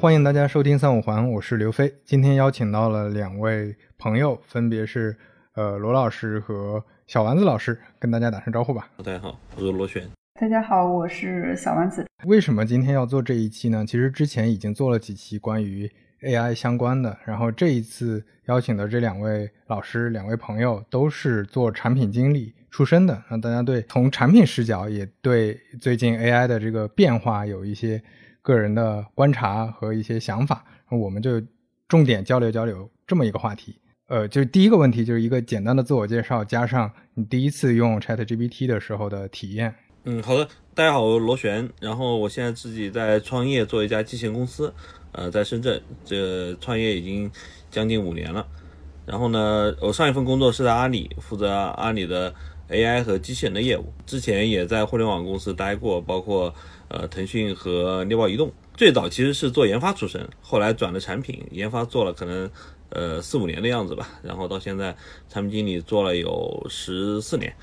[0.00, 1.92] 呃，欢迎大家收听三五环，我是刘飞。
[2.06, 5.14] 今天邀请到了两位朋友，分别是
[5.54, 8.88] 呃罗老师和小丸子老师，跟大家打声招呼吧。
[9.04, 10.08] 大家好，我是罗璇。
[10.40, 12.06] 大家好，我是小丸子。
[12.24, 13.84] 为什么今天要做这一期呢？
[13.84, 15.90] 其实之前已经做了几期关于
[16.22, 28.02] AI 相关的，然后这一次邀请的这两位老师、两位朋友都是做产品经理出身的，让大家对从产品视角也对最近 AI 的这个变化有一些。
[28.42, 31.40] 个人的观察和一些想法，我们就
[31.88, 33.76] 重点交流交流这么一个话题。
[34.06, 39.72] 呃，就是第一个问题，就是一个简单的自我介绍，加上你第一次用 ChatGPT 的时候的体验。
[40.04, 44.72] 嗯，好的，大家好，我是罗璇，然后我现在自己在创业，做一家机器人公司，
[45.12, 47.30] 呃，在深圳，这创业已经
[47.70, 48.44] 将近五年了。
[49.06, 52.34] 然后呢，我上一份工作是在阿里，负责阿里的
[52.68, 56.52] AI 和机器人的业务，之前也在互联网公司待过，包括。
[56.90, 62.50] 呃，腾讯和猎豹移动最早其实是做研发出身，后来转了产品研发，做了可能
[62.88, 64.96] 呃四五年的样子吧，然后到现在
[65.28, 67.54] 产品经理做了有十四年，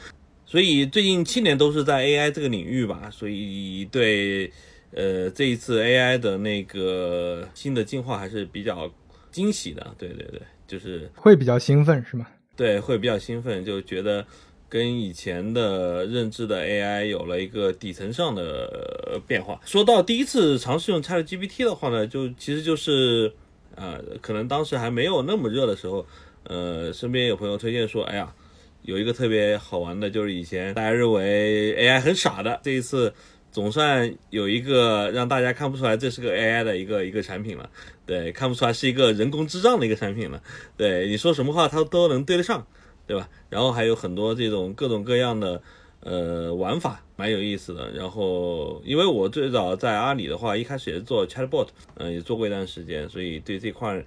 [0.46, 4.50] 所以最近七年都是在 AI 这个领域吧，所以对
[4.92, 8.90] 呃这一次 AI 的那个新的进化还是比较
[9.30, 12.26] 惊喜的，对对对，就是会比较兴奋是吗？
[12.56, 14.26] 对，会比较兴奋，就觉得。
[14.70, 19.60] 跟以前的认知的 AI 有了一个底层上的变化。
[19.66, 23.32] 说到第一次尝试用 ChatGPT 的话呢，就其实就是，
[23.76, 26.06] 呃，可能当时还没有那么热的时候，
[26.44, 28.34] 呃，身边有朋友推荐说，哎呀，
[28.82, 33.14] 有一个特别好玩的，就是以前大家认为 AI 很傻的，这一次
[33.52, 37.70] 总算有一个让大家看不出来这是个 AI 的一个一个产品了，
[38.06, 40.44] 对，看不出来是一个人工智障的一个产品了，
[40.76, 42.68] 对，你说什么话它都能对得上。
[43.08, 43.28] 对吧？
[43.50, 45.62] 然后还有很多这种各种各样的
[46.02, 47.90] 呃玩法，蛮有意思的。
[47.92, 54.06] 然后因为我最早在阿里的话，一开始也是做 chatbot，嗯，也做过一段时间，所以对这块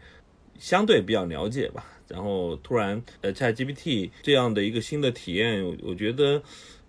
[0.58, 1.84] 相对比较了解吧。
[2.06, 6.42] 然后突然呃 ChatGPT 这样的一个新的体验，我觉得，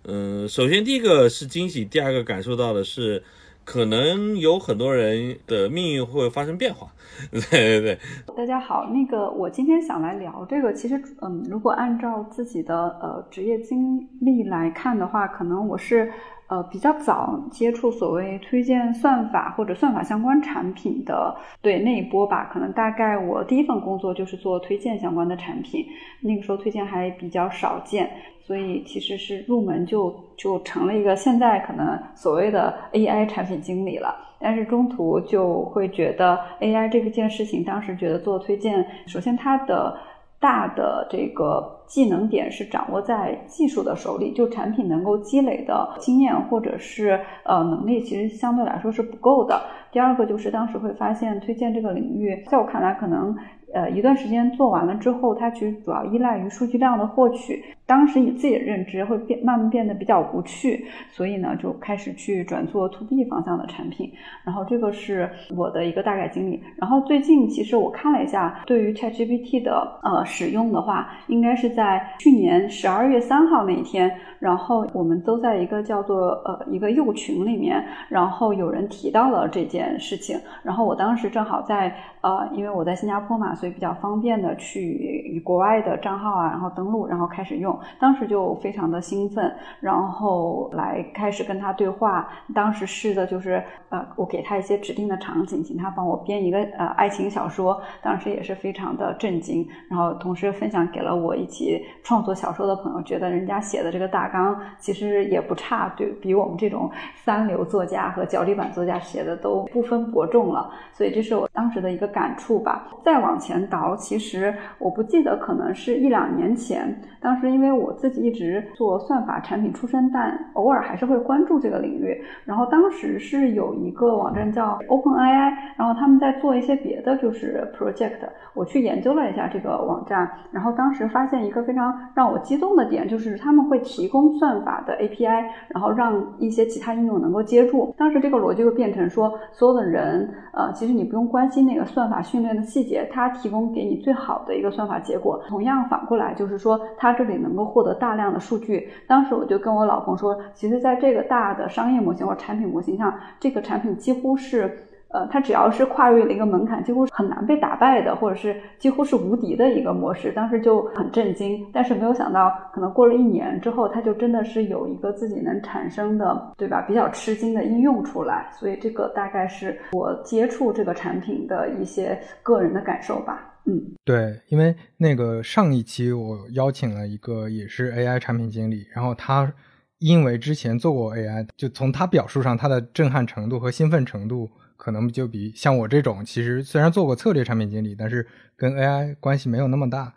[0.04, 3.22] 嗯，首先第一个是惊喜，第二个感受到的是。
[3.64, 6.88] 可能有很多人的命运会发生变化，
[7.30, 7.98] 对对对。
[8.36, 16.12] 大家好，那个我今天想来聊这个，其实嗯，如果按照自己的呃职业经历来看的话，可能我是。
[16.52, 25.86] 呃，比较早接触所谓推荐算法或者算法相关产品的，对那一波吧，可能大概我第一份工作就是做推荐相关的产品，
[26.20, 28.10] 那个时候推荐还比较少见，
[28.42, 39.96] 所以其实是入门就就成了一个现在可能所谓的 AI 产品经理了，但是中途就会觉得 AI 这个件事情，当时觉得做推荐，首先它的。
[40.42, 49.62] 大的这个技能点是掌握在技术的手里，就产品能够积累的经验或者是呃能力，其实相对来说是不够的。
[49.92, 53.34] 第二个就是当时会发现推荐这个领域，在我看来可能。
[53.72, 57.64] 呃，一段时间做完了之后，它其实主要依赖于数据量的获取。
[57.84, 64.10] 当时以自己的认知会变，慢慢变得比较无趣，所以呢，就开始去转做 to B 方向的产品。
[64.44, 66.62] 然后这个是我的一个大概经历。
[66.76, 74.10] 然后最近其实我看了一下，对于 ChatGPT 的呃使用的话，应该是在去年十二月三号那一天。
[74.42, 80.36] 然后我们都在一个叫做呃一个幼群里面，然后有人提到了这件事情。
[80.64, 83.54] 然后我当时正好在呃，因为我在新加坡嘛。
[83.54, 87.78] 所以比较方便的去以国外的账号啊，然后登录，然后开始用。
[88.00, 92.28] 当时就非常的兴奋，然后来开始跟他对话。
[92.52, 97.80] 当时试的就是呃，我给他一些指定的场景，请他帮我编一个呃爱情小说。
[98.02, 110.70] 当时也是非常的震惊，然后同时分享给了我一起创作小说的朋友，觉得人家写的这个大纲其实也不差，对比我们这种三流作家和脚底板作家写的都不分伯仲了。
[110.92, 112.86] 所以这是我当时的一个感触吧。
[113.02, 113.62] 再往前。
[113.72, 116.94] 倒其实我不记得，可能是一两年前。
[117.20, 122.22] 当时因为我自己一直做算法产品出身，但偶尔还是会关注这个领域。
[122.44, 128.18] 然后当时是有一个网站叫 OpenAI，然后他们在做一些别的就是 project。
[128.54, 137.92] 我去研究了一下这个网站，然后当时发现一个非常让我激动的点，就是他们会提供算法的 API，然后让一些其他应用能够接住。
[137.98, 143.32] 当时这个逻辑就变成说，所有的人，呃，其实你不用关心那个算法训练的细节，它。
[143.42, 145.42] 提供给你最好的一个算法结果。
[145.48, 148.88] 同样反过来就是说，它这里能够获得大量的数据。
[149.06, 154.70] 当时我就跟我老公说，其实在这个大的商业模型或产品模型上，这个产品几乎是。
[155.12, 160.32] 呃，它只要是跨越了一个门槛，几乎是很难被打败的，或者是几乎是无敌的一个模式。
[160.32, 166.80] 当时就很震惊，但是没有想到，可能过了一年之后，它就真的是有一个自己能产生的，对吧？
[166.88, 168.50] 比较吃惊的应用出来。
[168.58, 173.52] 所以这个大概是我接触这个产品的一些个人的感受吧。
[173.66, 179.52] 嗯，对，因为那个上一期我邀请了一个也是 AI 产品经理，然后他
[179.98, 184.48] 因为之前做过 AI，就从他表述上，他的震撼程度和兴奋程度。
[184.82, 188.26] 可能就比像我这种，其实虽然做过策略产品经理，但是
[188.56, 190.12] 跟 AI 关系没有那么大，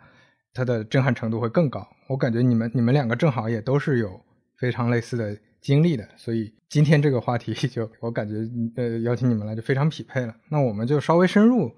[0.52, 1.86] 它的震撼程度会更高。
[2.08, 4.20] 我感觉你们你们两个正好也都是有
[4.58, 8.34] 非常类似的经历的，所以今天这个话题就我感觉
[8.74, 10.34] 呃邀请你们来就非常匹配了。
[10.48, 11.72] 那我们就稍微深入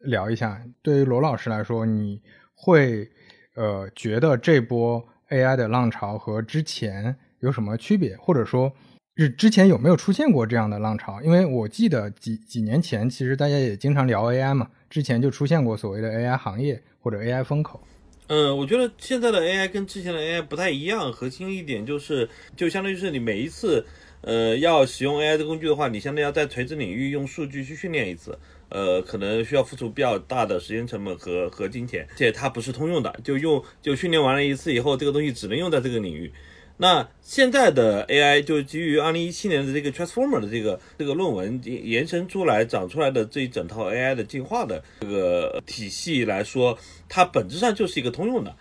[0.00, 2.20] 聊一下，对于罗老师来说，你
[2.56, 3.08] 会
[3.54, 8.72] 呃觉得这波 AI 的浪潮和之前有什么区别，或者说？
[9.16, 11.22] 是之前有没有出现过这样的浪潮？
[11.22, 17.80] 因为我记得几几年前，其实大家也经常聊 AI 嘛，之前就出现过所谓的 AI 行业或者 AI 风口。
[18.26, 23.86] 嗯，我觉得现在的 AI 跟之前的 AI 不太一样，核心一点就是，就相当于是你每一次，
[24.22, 28.36] 呃，要使用 AI 的工具的话，你相当于要在垂直领域用数据去训练一次，
[28.70, 36.32] 呃，可能需要付出比较大的时间成本和和金钱，且它不是通用的，就用就训练完了一次以后，这个东西只能用在这个领域。
[36.76, 46.76] 那现在的 AI 就基于二零一七年的这个 Transformer 的这个这个论文延伸出来长出来的这一整套 AI 的进化的这个体系来说，
[47.08, 48.56] 它本质上就是一个通用的，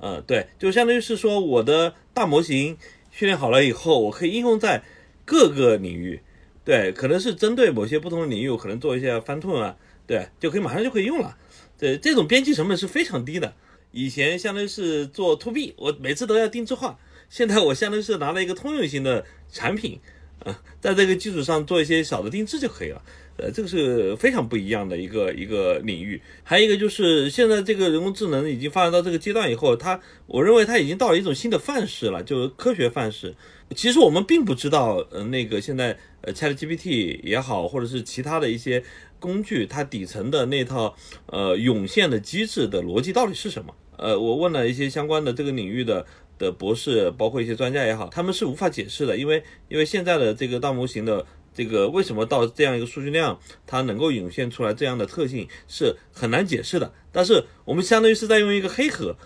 [0.00, 2.78] 嗯，对，就相当于是说我的大模型
[3.10, 4.82] 训练好了以后，我可以应用在
[5.26, 6.22] 各个领域，
[6.64, 9.76] 对，可能是针对某些不同的领域，我可能做一些翻腾啊，
[10.06, 11.36] 对，就可以马上就可以用了，
[11.78, 13.52] 对，这种编辑成本是非常低的。
[13.92, 16.98] 以前相当于是做 To B，我每次都要定制化。
[17.28, 20.00] 现在我相当于是拿了一个通用型的产品，
[20.44, 23.02] 啊，在这个基础上做一些小的定制就可以了。
[23.36, 26.20] 呃，这个是非常不一样的一个一个领域。
[26.42, 33.36] 还有一个就是现在这个人工智能已经发展到这个阶段以后，它我认为它已经到了一种新的范式了，就是科学范式。
[33.76, 38.82] 其实我们并不知道，呃，那个现在呃 ChatGPT 也好，或者是其他的一些
[39.20, 40.96] 工具，它底层的那套
[41.26, 43.72] 呃涌现的机制的逻辑到底是什么？
[43.98, 46.04] 呃，我问了一些相关的这个领域的。
[46.38, 56.92] 的博士，包括一些专家也好，他们是无法解释的，因为因为现在的这个大模型的这个为什么到这样一个数据量，它能够涌现出来这样的特性是很难解释的。
[57.10, 59.16] 但是我们相当于是在用一个黑盒，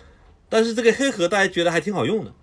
[0.49, 2.33] 但是这个黑盒大家觉得还挺好用的。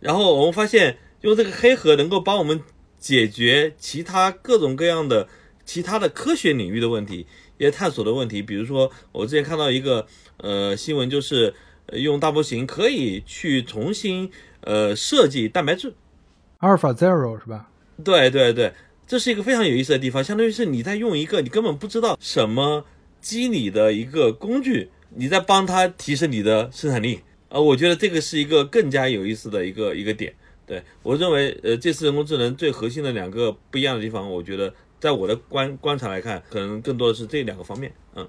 [0.00, 2.62] 然后我们发现用这个黑盒能够帮我们
[2.98, 5.28] 解决其他各种各样的
[5.66, 7.26] 其他的科学领域的问题，
[7.58, 8.40] 一些探索的问题。
[8.40, 10.06] 比如说我之前看到一个
[10.38, 11.54] 呃新闻就是。
[11.92, 14.30] 用大模型可以去重新
[14.62, 15.94] 呃设计蛋白质
[16.60, 17.70] ，Alpha Zero 是吧？
[18.02, 18.72] 对对对，
[19.06, 22.84] 这是一个非常有意思的地方，相当于是你在用一个你根本不知道什么
[23.20, 27.20] 机理的一个工具，你在帮它提升你的生产力。
[27.50, 30.34] 呃，我觉得这个是一个更加有意思的一个一个点。
[30.66, 37.92] 对我认为，呃，这次人工智能最核心的两个不一样的地方，我觉得在我的观观察来看，可能更多的是这两个方面。
[38.16, 38.26] 嗯，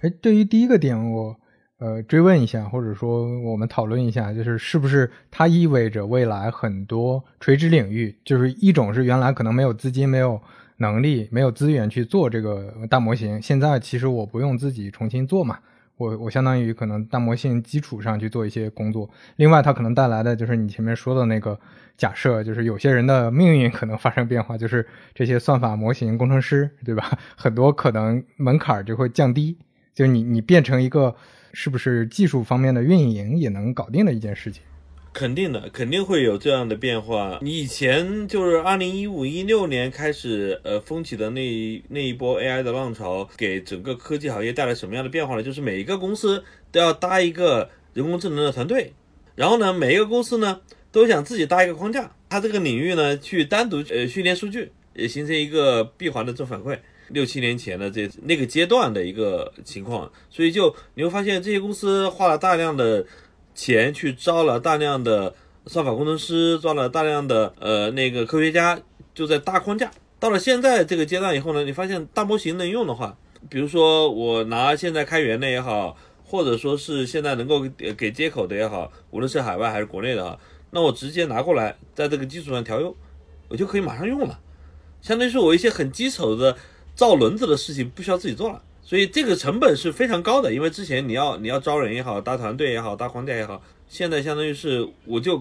[0.00, 1.36] 哎，对于第一个点我。
[1.78, 10.40] 呃，追问一下，或者说我们讨论一下，就是是不是它意味着未来很多垂直领域，就是一种是原来可能没有资金、没有
[10.78, 15.58] 能力、没有资源去做这个大模型，现在其实我不用自己重新做嘛，
[15.98, 19.10] 我我相当于可能大模型基础上去做一些工作。
[19.36, 21.60] 另外，它可能带来的就是你前面说的那个
[21.98, 27.18] 假设，就是有些人的命运可能发生变化，就是这些算法模型工程师，对吧？
[27.36, 29.58] 很多可能门槛就会降低，
[29.94, 31.14] 就你你变成一个。
[31.58, 34.60] 是不是技术方面的运营也能搞定的一件事情？
[35.14, 37.38] 肯定的，肯定会有这样的变化。
[37.40, 45.42] 你以前就是二零一五一六年开始，呃，风起的那那一波 AI 的浪潮，给整个科技行业带来什么样的变化呢？
[45.42, 48.92] 就是每一个公司都要搭一个人工智能的团队，
[49.34, 50.60] 然后呢，每一个公司呢
[50.92, 56.78] 都想自己搭一个框架，它这个领域呢去单独呃训练数据，也形成一个闭环的正反馈。
[57.08, 63.04] 六七年前的这那个阶段的一个情况，所以就你会发现这些公司花了大量的
[63.54, 65.34] 钱去招了大量的
[65.66, 68.80] 算法工程师，招了大量的呃那个科学家，
[69.14, 69.90] 就在大框架。
[70.18, 73.16] 到了现在这个阶段以后呢，你发现大模型能用的话，
[73.48, 77.60] 比如说我拿现在开源的也好，或者说是现在能够
[77.96, 80.38] 给接口的也好，无论是海外还是国内的啊，
[80.70, 82.94] 那我直接拿过来，在这个基础上调用，
[83.48, 84.40] 我就可以马上用了。
[85.02, 86.56] 相当于是我一些很基础的。
[86.96, 90.52] 造轮子的事情不需要自己做了，所以这个成本是非常高的。
[90.52, 95.40] 因为之前你要你要招人也好，搭团队也好，搭框架也好，现在相当于是我就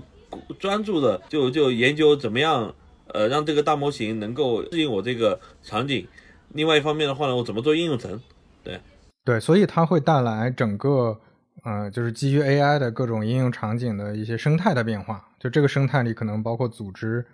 [0.60, 2.76] 专注的就就研究怎么样，
[3.08, 6.06] 呃，让这个大模型能够适应我这个场景，
[6.50, 8.20] 另外一方面的话呢，我怎么做应用层？
[8.62, 8.80] 对，
[9.24, 11.18] 对，所以它会带来整个
[11.64, 15.26] 呃，就是基于 AI 的各种应用场景的一些生态的变化。
[15.40, 17.26] 就这个生态里可能包括组织，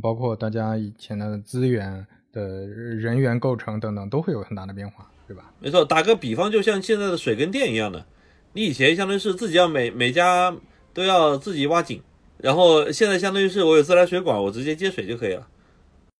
[0.00, 2.06] 包括大家以前的资源
[2.36, 5.50] 呃人员构成等等，都会有很大的变化，对吧？
[5.58, 8.04] 没错，打个比方，就像现在的水跟电一样的，
[8.52, 10.54] 你以前相当于是自己要每每家
[10.92, 12.02] 都要自己挖井，
[12.38, 15.46] 然后现在相当于是我有自来水管，我直接接水就可以了。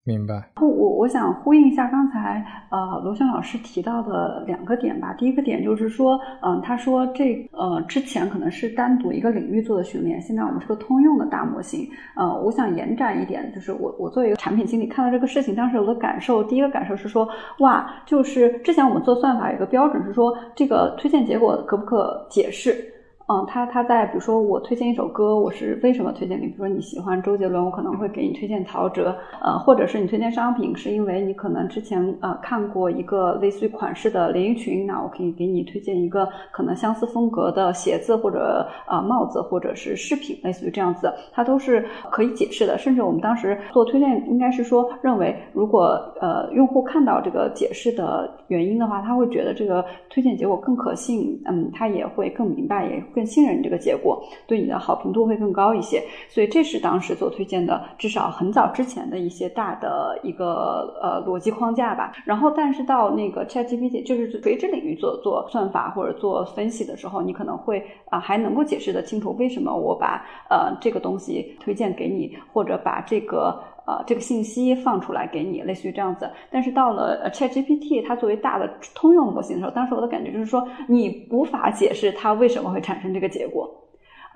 [0.07, 0.49] 明白。
[0.55, 5.13] 我我想呼应一下刚才呃罗旋老师提到的两个点吧。
[5.17, 11.85] 第一个点就是说，嗯，他说这呃之前可能是单独一个领域做的训练，现在我们是个通用的大模型。
[12.15, 17.27] 呃，我想延展一点，就是我我作为一个产品经理看到这个事情，当时有的感受，第一个感受是说，
[17.59, 22.93] 哇，就是之前我们做算法有个标准是说，这个推荐结果可不可解释？
[23.29, 26.45] 嗯，他他在比如说我推荐一首歌，我是为什么推荐你？
[26.47, 42.77] 比如说你喜欢周杰伦，我可能会给你推荐陶喆，呃，或者是你推荐商品，是因为你可能之前呃看过一个类似于款式的连衣裙，那我可以给你推荐一个可能相似风格的鞋子或者呃帽子或者是饰品，类似于这样子，它都是可以解释的。
[42.77, 53.03] 甚至我们当时做推荐，应该是说认为如果呃用户看到这个解释的原因的话，他会觉得这个推荐结果更可信，嗯，他也会更明白也。
[53.17, 62.13] 更信任这个结果，对你的好评度会更高一些，所以这是当时做推荐的，至少很早之前的一些大的一个呃逻辑框架吧。
[62.25, 73.59] 然后，但是到那个 ChatGPT，就是垂直领域做做算法或者做分析的时候，你可能会啊还能够解释的清楚为什么我把呃这个东西推荐给你，或者把这个。
[73.87, 76.29] 呃，这个信息放出来给你，类似于这样子。
[76.51, 83.73] 但是到了 ChatGPT，它作为大的通用模型的时候，当时我的感觉就是说，你无法解释它为什么会产生这个结果。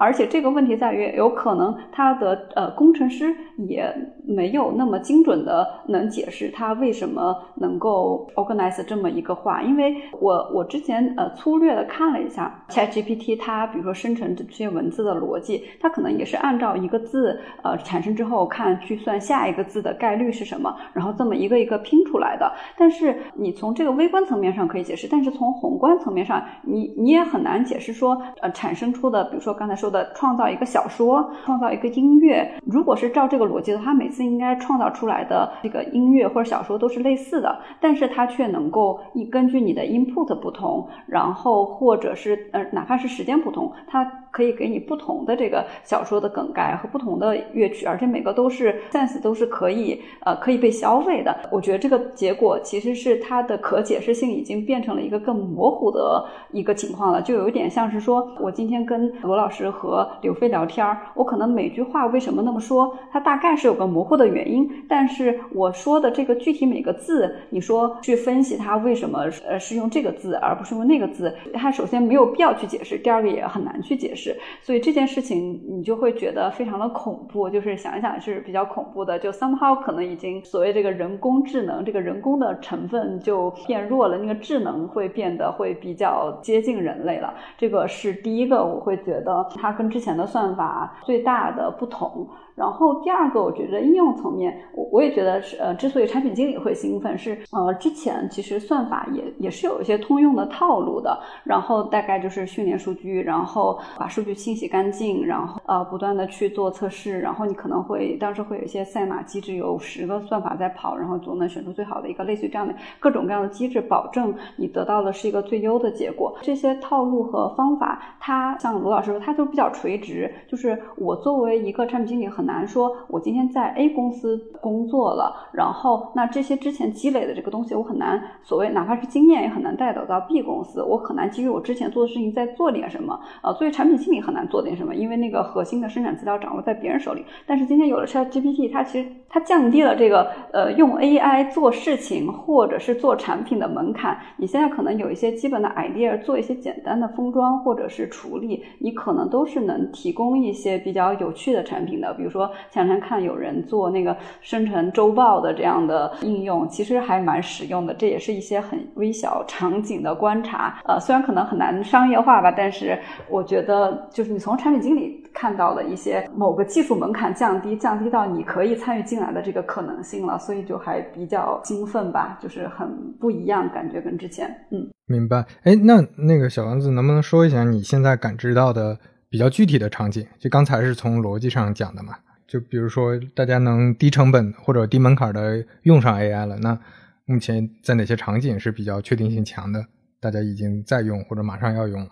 [0.01, 3.31] 而且这个问题在于，有可能他的呃工程师
[3.69, 3.85] 也
[4.25, 9.61] 没有那么精准的能解释他为什么能够 organize 这么一个话。
[9.61, 22.51] 因为我我之前呃粗略的看了一下 ChatGPT，它比如说生成这些文字的逻辑，它可能也是按照一个字呃产生之后看去算下一个字的概率是什么，然后这么一个一个拼出来的。
[22.75, 29.90] 但是你从这个微观层面上可以解释，但是从宏观层面上，你你也很难解释说呃产生出的，比如说刚才说。
[29.91, 51.35] 的创造一个小说，创造一个音乐，如果是照这个逻辑的话，每次应该创造出来的这个音乐或者小说都是类似的，但是他却能够一根据你的 input 不同，然后或者是呃哪怕是时间不同，他可以给你不同的这个小说的梗概和不同的乐曲，而且每个都是 sense 都是可以呃可以被消费的。
[51.51, 59.71] 我觉得这个结果其实是它的可解释性已经变成了一个更模糊的一个情况了，就有点像是说我今天跟罗老师。
[59.71, 89.71] 和刘飞聊天儿，我可能每句话为什么那么说，它大概是有个模糊的原因，但是我说的这个具体每个字，你说去分析它为什么呃是用这个字而不是用那个字，它首先没有必要去解释，第二个也很难去解释，是所以这件事情你就会觉得非常的恐怖，就是想一想是比较恐怖的，就 somehow 可能已经所谓这个人工智能，这个人工的成分就变弱了，那个智能会变得会比较接近人类了，这个是第一个，我会觉得它。
[89.71, 92.27] 跟之前的算法最大的不同。
[92.55, 101.19] 然后第二个，我觉得应用层面，我我也觉得是呃，之所以产品经理会兴奋，是呃，之前其实算法也也是有一些通用的套路的。
[101.43, 107.19] 然后大概就是训练数据，然后把数据清洗干净，然后呃，不断的去做测试。
[107.19, 116.37] 然后你可能会当时会有一些赛马机制，有十个算法在跑，然后总能选出最好的一个，类似于这样的各种各样的机制，保证你得到的是一个最优的结果。
[116.41, 122.51] 这些套路和方法，它像罗老师说，它就比较垂直，就是我作为一个产品经理很难。
[122.51, 133.17] 难说，我今天在 A 公司工作了，然后那这些之前积累的这个东西，我很难所谓哪怕是经验也很难带走到 B 公司，我很难基于我之前做的事情再做点什么。
[133.41, 137.25] 呃，作为产品经理很难做点什么，因为那个核心的生产资料掌握在别人手里。
[137.47, 144.19] 但是今天有了 Chat GPT，它其实它降低了这个呃用 AI 做事情或者是做产品的门槛。
[144.35, 152.41] 你现在可能有一些基本的 idea，做一些简单的封装或者是处理，你可能都是能提供一些比较有趣的产品的，比如说。
[152.41, 157.93] 说前天看有人做那个生成周报的这样的应用，其实还蛮实用的。
[157.93, 162.97] 这也是一些很微小场景的观察，呃，虽然可能很难商业化吧，但是
[163.29, 172.87] 我觉得就是你从产品经理看到了一些某个技术门槛降低，降低到你可以参与进来的这个可能性了，所以就还比较兴奋吧，就是很
[173.19, 175.45] 不一样，感觉跟之前，嗯，明白。
[175.63, 178.97] 哎，那那个小丸子能不能说一下你现在感知到的
[179.31, 180.27] 比较具体的场景？
[180.37, 182.17] 就刚才是从逻辑上讲的嘛？
[182.45, 186.77] 就比如说，大家能低成本或者低门槛的用上 AI 了，那
[187.23, 189.85] 目前在哪些场景是比较确定性强的，
[190.19, 192.09] 大家已经在用或者马上要用了？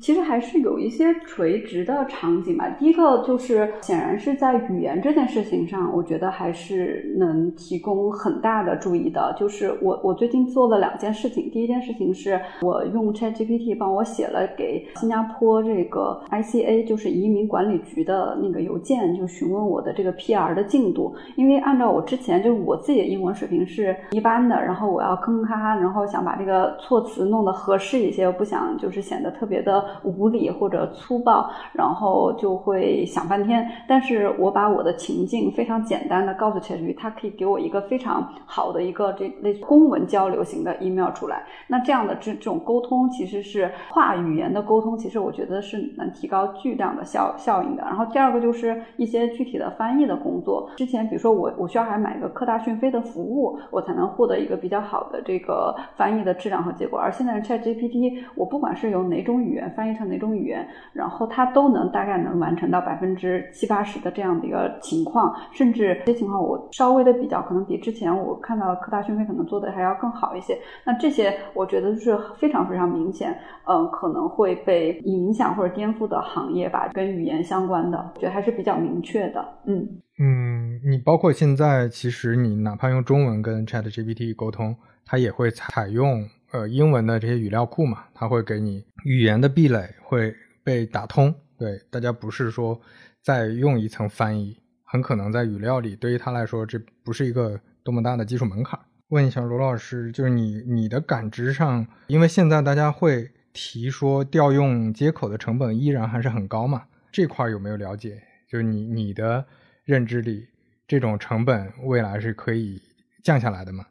[0.00, 2.68] 其实还是有一些垂直的场景吧。
[2.78, 9.34] 第一个就是显然是在语言这件事情上，我觉得还是能提供很大的注意的。
[9.36, 21.12] 就是我我最近做了两件事情，第一件事情是我用 ChatGPT 帮我写了给新加坡这个 ICA，就是移民管理局的那个邮件，就询问我的这个 PR 的进度。
[21.34, 29.77] 因为按照我之前就是我自己的英文水平是一般的，然后我要吭吭哈哈，然后想把这个措辞弄得合适一些，我不想就是显得特别的。
[30.02, 33.66] 无理或者粗暴，然后就会想半天。
[33.86, 41.44] 但是我把我的情境非常简单的告诉 ChatGPT，它可以给我一个非常好的一个这类似公文交流型的 email 出来。
[41.66, 47.82] 那这样的这这种沟通其实是跨语言的沟通，其实我觉得是能提高巨量的效效应的。
[47.82, 50.70] 然后第二个就是一些具体的翻译的工作。
[50.76, 56.98] 之前比如说我我需要还买一个科大讯飞的服务，我才能获得一个比较好的这个翻译的质量和结果。
[56.98, 60.18] 而现在 ChatGPT，我不管是用哪种语言翻译成哪。
[60.18, 70.58] 种语言，然后它都能大概能完成到百分之七八十的这样的一个情况，甚至这些情况我稍微的比较，可能比之前我看到科大讯飞可能做的还要更好一些。
[70.84, 73.32] 那这些我觉得是非常非常明显，
[73.68, 79.46] 嗯，可能会被影响或者颠覆的行业吧，跟语言相关的，我觉得还是比较明确的。
[79.66, 84.74] 嗯嗯，你包括现在，其实你哪怕用中文跟 Chat GPT 沟通，
[85.06, 86.28] 它也会采用。
[86.50, 91.34] 呃，英文的这些语料库嘛，它会给你语言的壁垒会被打通。
[91.58, 92.80] 对，大家不是说
[93.20, 98.78] 再用一层翻译，很可能在语料里，对于他来说，这不是一个多么大的技术门槛。
[99.08, 108.22] 问一下罗老师，就是你你的感知上，因为现在大家会提说调用接口的成本依然还是很高嘛，这块有没有了解？
[108.48, 109.44] 就是你你的
[109.84, 110.46] 认知里，
[110.86, 112.80] 这种成本未来是可以
[113.22, 113.86] 降下来的吗？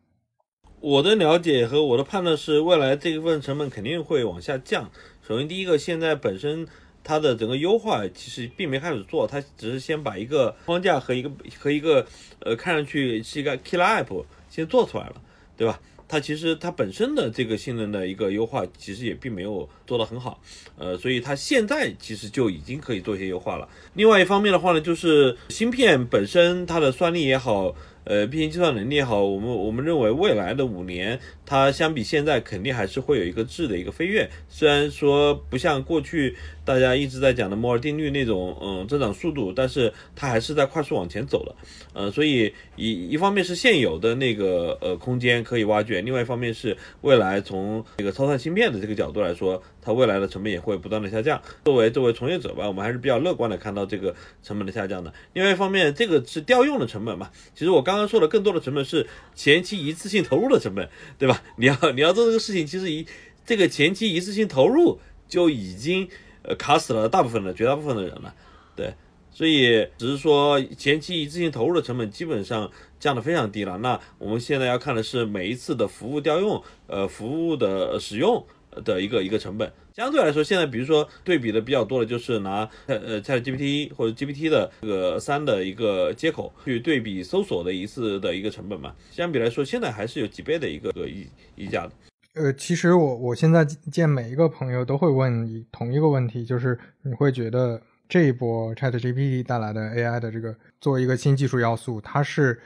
[0.79, 4.91] 我的了解和我的判断是，未来这部分成本肯定会往下降。
[5.27, 6.67] 首先，第一个，现在本身
[7.03, 12.05] 它的整个优化其实并没开始做，它只是先把一个框架和一个和一个
[12.41, 15.15] 呃看上去是一个 killer app 先做出来了，
[15.57, 15.79] 对吧？
[16.07, 20.39] 它其实它本身的这个性能的一个优化其实也并没有做得很好，
[20.77, 23.67] 呃，所以它现在其实就已经可以做一些优化了。
[23.95, 27.73] 另外一方面的话呢，就是芯片本身它的算力也好。
[28.07, 34.29] 呃，并行计算能力也好，我们我们认为未来的五年，它相比现在肯定还是会有一个质的一个飞跃。
[34.47, 41.55] 虽然说不像过去大家一直在讲的摩尔定律那种嗯增长速度，但是它还是在快速往前走了。
[41.93, 49.61] 呃，所以一一方面是现有的那个呃空间可以挖掘，另外一方面是未来从这个超算芯片的这个角度来说。
[49.87, 51.41] 它未来的成本也会不断的下降。
[51.63, 55.13] 作为作为从业者吧，我们还是比较乐观的看到这个成本的下降的。
[55.31, 57.29] 另外一方面，这个是调用的成本嘛？
[57.55, 61.41] 其实我刚刚刚说的更多的成本是前期一次性投入的成本，对吧？
[61.57, 63.07] 你要你要做这个事情，其实一
[63.43, 66.07] 这个前期一次性投入就已经
[66.43, 68.35] 呃卡死了大部分的绝大部分的人了，
[68.75, 68.93] 对。
[69.31, 73.77] 所以只是说前期一次性投入的成本基本上降得非常低了。
[73.79, 78.45] 那我们现在要看的是每一次的服务调用，呃，服务的使用。
[78.81, 88.93] 的一个一个成本，相对来说，现在比如说对比的比较多的，就是拿呃 ChatGPT 或者 GPT 的这个三的一个接口去对比搜索的一次的一个成本嘛。
[89.11, 91.91] 相比来说，现在还是有几倍的一个溢溢价的。
[92.35, 102.59] 呃，其实我我现在见每一个朋友都会问同一个问题，就是你会觉得这一波 ChatGPT 带来的 AI 的这个作为一个新技术要素，它是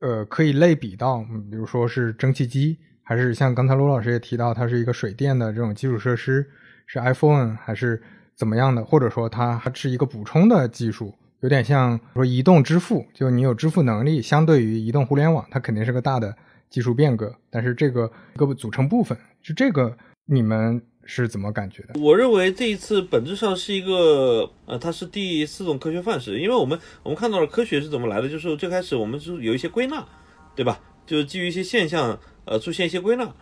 [0.00, 2.76] 呃可以类比到，比如说是蒸汽机。
[3.10, 6.48] 还是像刚才罗老师也提到，它是一个水电的这种基础设施，
[6.86, 8.00] 是 iPhone 还是
[8.36, 8.84] 怎么样的？
[8.84, 16.32] 或者说它还是一个补充的技术，有点像说移动支付，就你有支付能力，相对于移动互联网，它肯定是个大的
[16.68, 17.34] 技术变革。
[17.50, 19.92] 但是这个一个组成部分，是这个
[20.26, 22.00] 你们是怎么感觉的？
[22.00, 30.06] 我认为这一次本质上是一个呃，它是第四种科学范式，因为我们我们看到了科学是怎么来的，就是最开始我们是有一些归纳，
[30.54, 30.78] 对吧？
[31.04, 32.16] 就是基于一些现象。
[32.50, 33.32] 呃，出现一些归纳，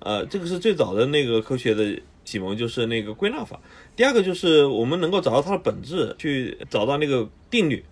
[0.00, 3.60] 呃，这个是最早的那个科学的启蒙，就是那个归纳法。
[3.94, 7.84] 第二个就是我们能够找到它的本质，去找到那个定律，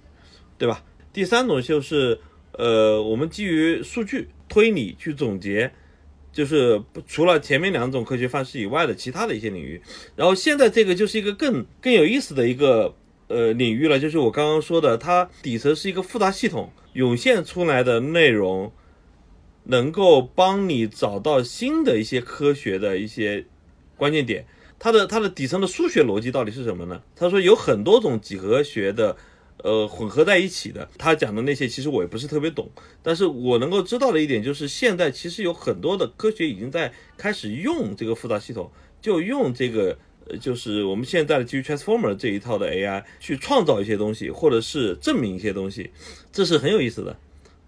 [0.58, 0.82] 对吧？
[1.12, 2.18] 第三种就是，
[2.58, 5.72] 呃，我们基于数据推理去总结，
[6.32, 9.80] 就是除了前面两种科学方式以外的其他的一些领域。
[10.16, 12.92] 然后现在这个就是一个更更有意思的一个
[13.28, 18.72] 呃领域了，就是我刚刚说的，它底层是一个复杂系统涌现出来的内容。
[19.64, 23.46] 能够帮你找到新的一些科学的一些
[23.96, 24.46] 关键点，
[24.78, 27.02] 它的它的底层的数学逻辑到底是什么呢？
[27.16, 29.16] 他说有很多种几何学的
[29.58, 30.88] 呃混合在一起的。
[30.98, 32.70] 他讲的那些其实我也不是特别懂，
[33.02, 39.98] 但是我能够知道的一点就是，现在其实有很多的科学已经在开始用这个复杂系统，就用这个。
[40.26, 45.90] 呃，就是我们现在的基于 Transformer 这一套的 AI 去创造一些东西，或者是证明一些东西，
[46.32, 47.14] 这是很有意思的。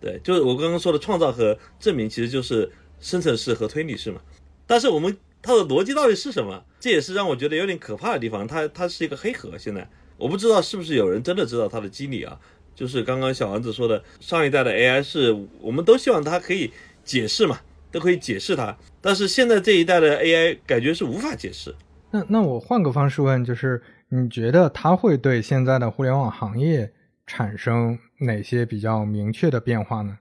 [0.06, 4.20] 对，就是我刚刚说的创造和证明，其实就是生成式和推理式嘛。
[4.68, 6.62] 但是我们它的逻辑到底是什么？
[6.78, 8.46] 这也是让我觉得有点可怕的地方。
[8.46, 12.38] 它它是一个黑盒，现在我不知道是不是有人真的知道它的机理啊。
[12.72, 16.70] 就是刚刚小丸子说的，上一代的 AI 是我们都希望它可以
[17.04, 17.58] 解释嘛，
[17.90, 18.76] 都可以解释它。
[19.00, 21.74] 但是现在这一代的 AI 感觉是无法解释。
[22.12, 26.92] 那那我换个方式问，就是你觉得它会对现在的互联网行业
[27.26, 30.18] 产生哪些比较明确的变化呢？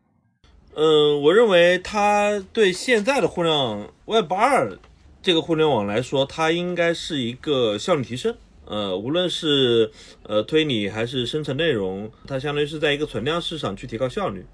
[0.73, 4.77] 嗯，我认为它对现在的互联网 Web 二
[5.21, 8.35] 这个互联网来说，它应该是一个效率提升。
[8.65, 9.91] 呃，无论是
[10.23, 14.45] 呃推理还是生成内容，它相当于是在一个存量市场去提高效率，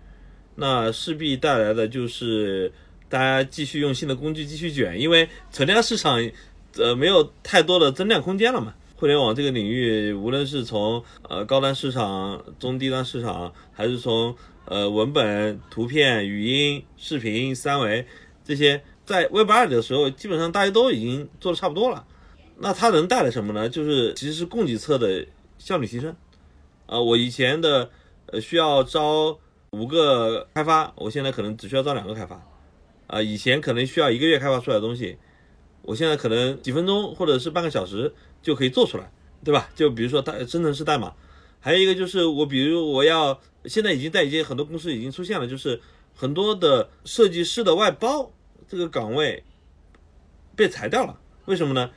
[0.55, 2.71] 那势必带来的就是
[3.09, 6.19] 大家继续用新的工具继续卷，因为存量市场。
[6.77, 8.73] 呃，没有太多的增量空间了嘛？
[9.01, 14.35] 互联网这个领域，无论是从呃高端市场、中低端市场，还是从
[14.65, 18.05] 呃文本、图片、语音、视频三维
[18.45, 22.05] 这些，在 Web 二的时候，基本上大家都已经做的差不多了。
[22.59, 23.67] 那它能带来什么呢？
[23.67, 25.25] 就是其实是供给侧的
[25.57, 26.15] 效率提升。
[26.85, 27.89] 啊，我以前的
[28.27, 29.39] 呃需要招
[29.71, 32.39] 五个开发，我现在可能只需要招两个开发。
[33.07, 35.17] 啊，以前可能需要一个月开发出来的东西。
[35.83, 39.11] 我现在可能几分钟或者是半个小时就可以做出来，
[39.43, 39.69] 对吧？
[39.75, 41.13] 就比如说代生成式代码，
[41.59, 45.81] 还有一个就是我，比如我要现在已经在一些很多公司已经出现了，就是
[46.13, 48.31] 很多的设计师的外包
[48.67, 49.43] 这个岗位
[50.55, 51.89] 被裁掉了，为什么呢？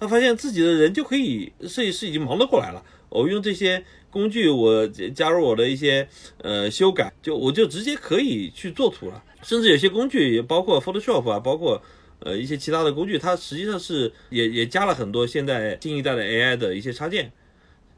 [0.00, 11.82] 他发现自己的人就可以设计师已经忙得过来了，我用这些工具，我加入我的一些呃修改，就我就直接可以去做图了，甚至有些工具也包括 Photoshop 啊，包括。
[12.20, 17.32] 呃，一些其他的工具，它实际上是也也加了很多现在新一代的 AI 的一些插件，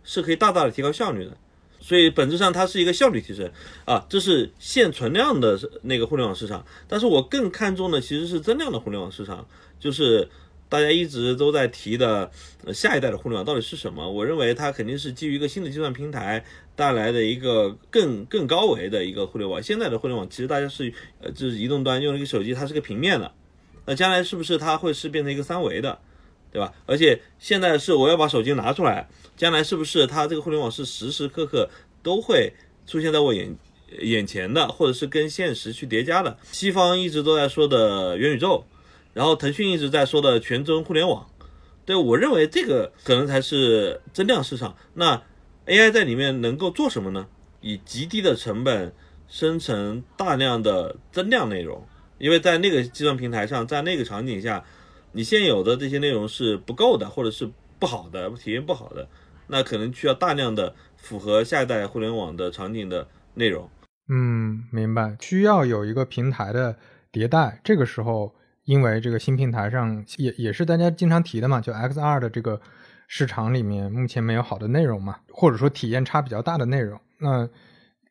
[0.04, 1.36] 是可以大大的提高效率的。
[1.82, 3.50] 所以本质上它是一个效率提升
[3.86, 6.66] 啊，这是现存量的那个互联网市场。
[6.86, 10.28] 但是我更看重的其实是增量的互联网市场，就是
[10.68, 12.30] 大家一直都在提的
[12.74, 14.10] 下一代的互联网到底是什么？
[14.10, 16.44] 我认为它肯定是基于一个新的计算平台
[16.76, 19.62] 带来的一个更更高维的一个互联网。
[19.62, 23.32] 现在的互联网其实大家是呃，就是移动端用一个手机，它是个平面的。
[23.90, 25.98] 那将来是不是它会是变成一个三维的，
[26.52, 26.72] 对吧？
[26.86, 31.68] 而且现在是我要把手机拿出来，将来是不是它这个互联网是时时刻刻
[32.00, 32.52] 都会
[32.86, 33.52] 出现在我眼
[34.00, 36.38] 眼前的，或者是跟现实去叠加的？
[36.52, 38.64] 西方一直都在说的元宇宙，
[39.12, 41.28] 然后腾讯一直在说的全真互联网，
[41.84, 44.76] 对我认为这个可能才是增量市场。
[44.94, 45.20] 那
[45.66, 47.26] AI 在里面能够做什么呢？
[47.60, 48.94] 以极低的成本
[49.26, 51.84] 生成大量的增量内容。
[52.20, 54.62] 因为在那个计算平台上，在那个场景下，
[55.12, 59.08] 你现有的这些内容是不够的，或者是不好的，体验不好的，
[59.46, 63.68] 那可能需要大量的符合下一代互联网的场景的内容。
[64.10, 66.76] 嗯，明白，需要有一个平台的
[67.10, 67.58] 迭代。
[67.64, 72.60] 这个时候，因为这个新平台上也也是大家经常提的嘛，就 XR 的这个
[73.08, 77.48] 市场里面目前没有好的内容嘛，或者说体验差比较大的内容，那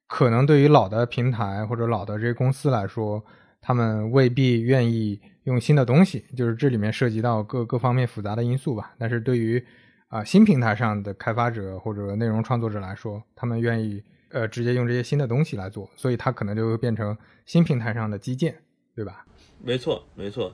[0.07, 3.23] 可能对于老的平台或者老的这些公司来说。
[3.69, 8.95] 他们未必愿意用新的东西，就是这里面涉及到各各方面复杂的因素吧。
[8.97, 9.63] 但是对于
[10.07, 14.01] 啊新平台上的开发者或者内容创作者来说，他们愿意
[14.31, 18.59] 呃直接用这些新的东西来做，所以它可能就会变成新平台上的基建，
[18.95, 19.23] 对吧？
[19.61, 20.51] 没错，没错，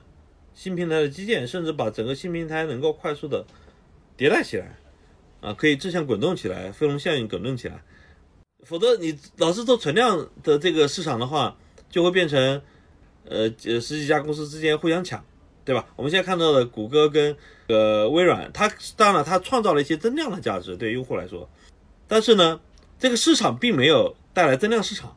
[0.52, 3.42] 新平台的基建，甚至把整个新平台能够快速的
[4.18, 4.76] 迭代起来，
[5.40, 7.82] 啊，可以正向滚动起来，飞龙效应滚动起来。
[8.64, 11.56] 否则你老是做存量的这个市场的话，
[11.88, 12.60] 就会变成。
[13.28, 15.24] 呃，十几家公司之间互相抢，
[15.64, 15.86] 对吧？
[15.96, 17.36] 我们现在看到的谷歌跟
[17.66, 21.48] 呃微软，它当然它创造了一些增量的价值对用户来说，
[22.06, 22.60] 但是呢，
[22.98, 25.16] 这个市场并没有带来增量市场，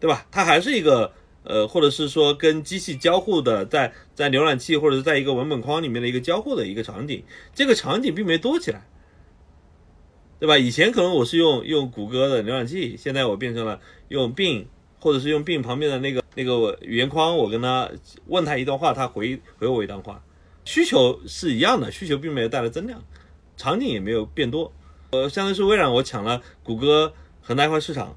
[0.00, 0.26] 对吧？
[0.30, 7.22] 它还是一个呃，或者是说跟机器交互的，在在浏览器或者是在一个文本框里面的一个交互的一个场景，
[7.54, 8.86] 这个场景并没多起来，
[10.40, 10.56] 对吧？
[10.56, 14.64] 以前可能我是用用谷歌的浏览器，现在我变成了用 Bing。
[15.04, 17.86] 或者是用 bin 旁边的那个那个语言框，我跟他
[18.28, 20.18] 问他一段话，他回回我一段话，
[20.64, 22.98] 需求是一样的，需求并没有带来增量，
[23.54, 24.72] 场景也没有变多。
[25.10, 27.12] 呃，相当于是微软我抢了谷歌
[27.42, 28.16] 很大一块市场，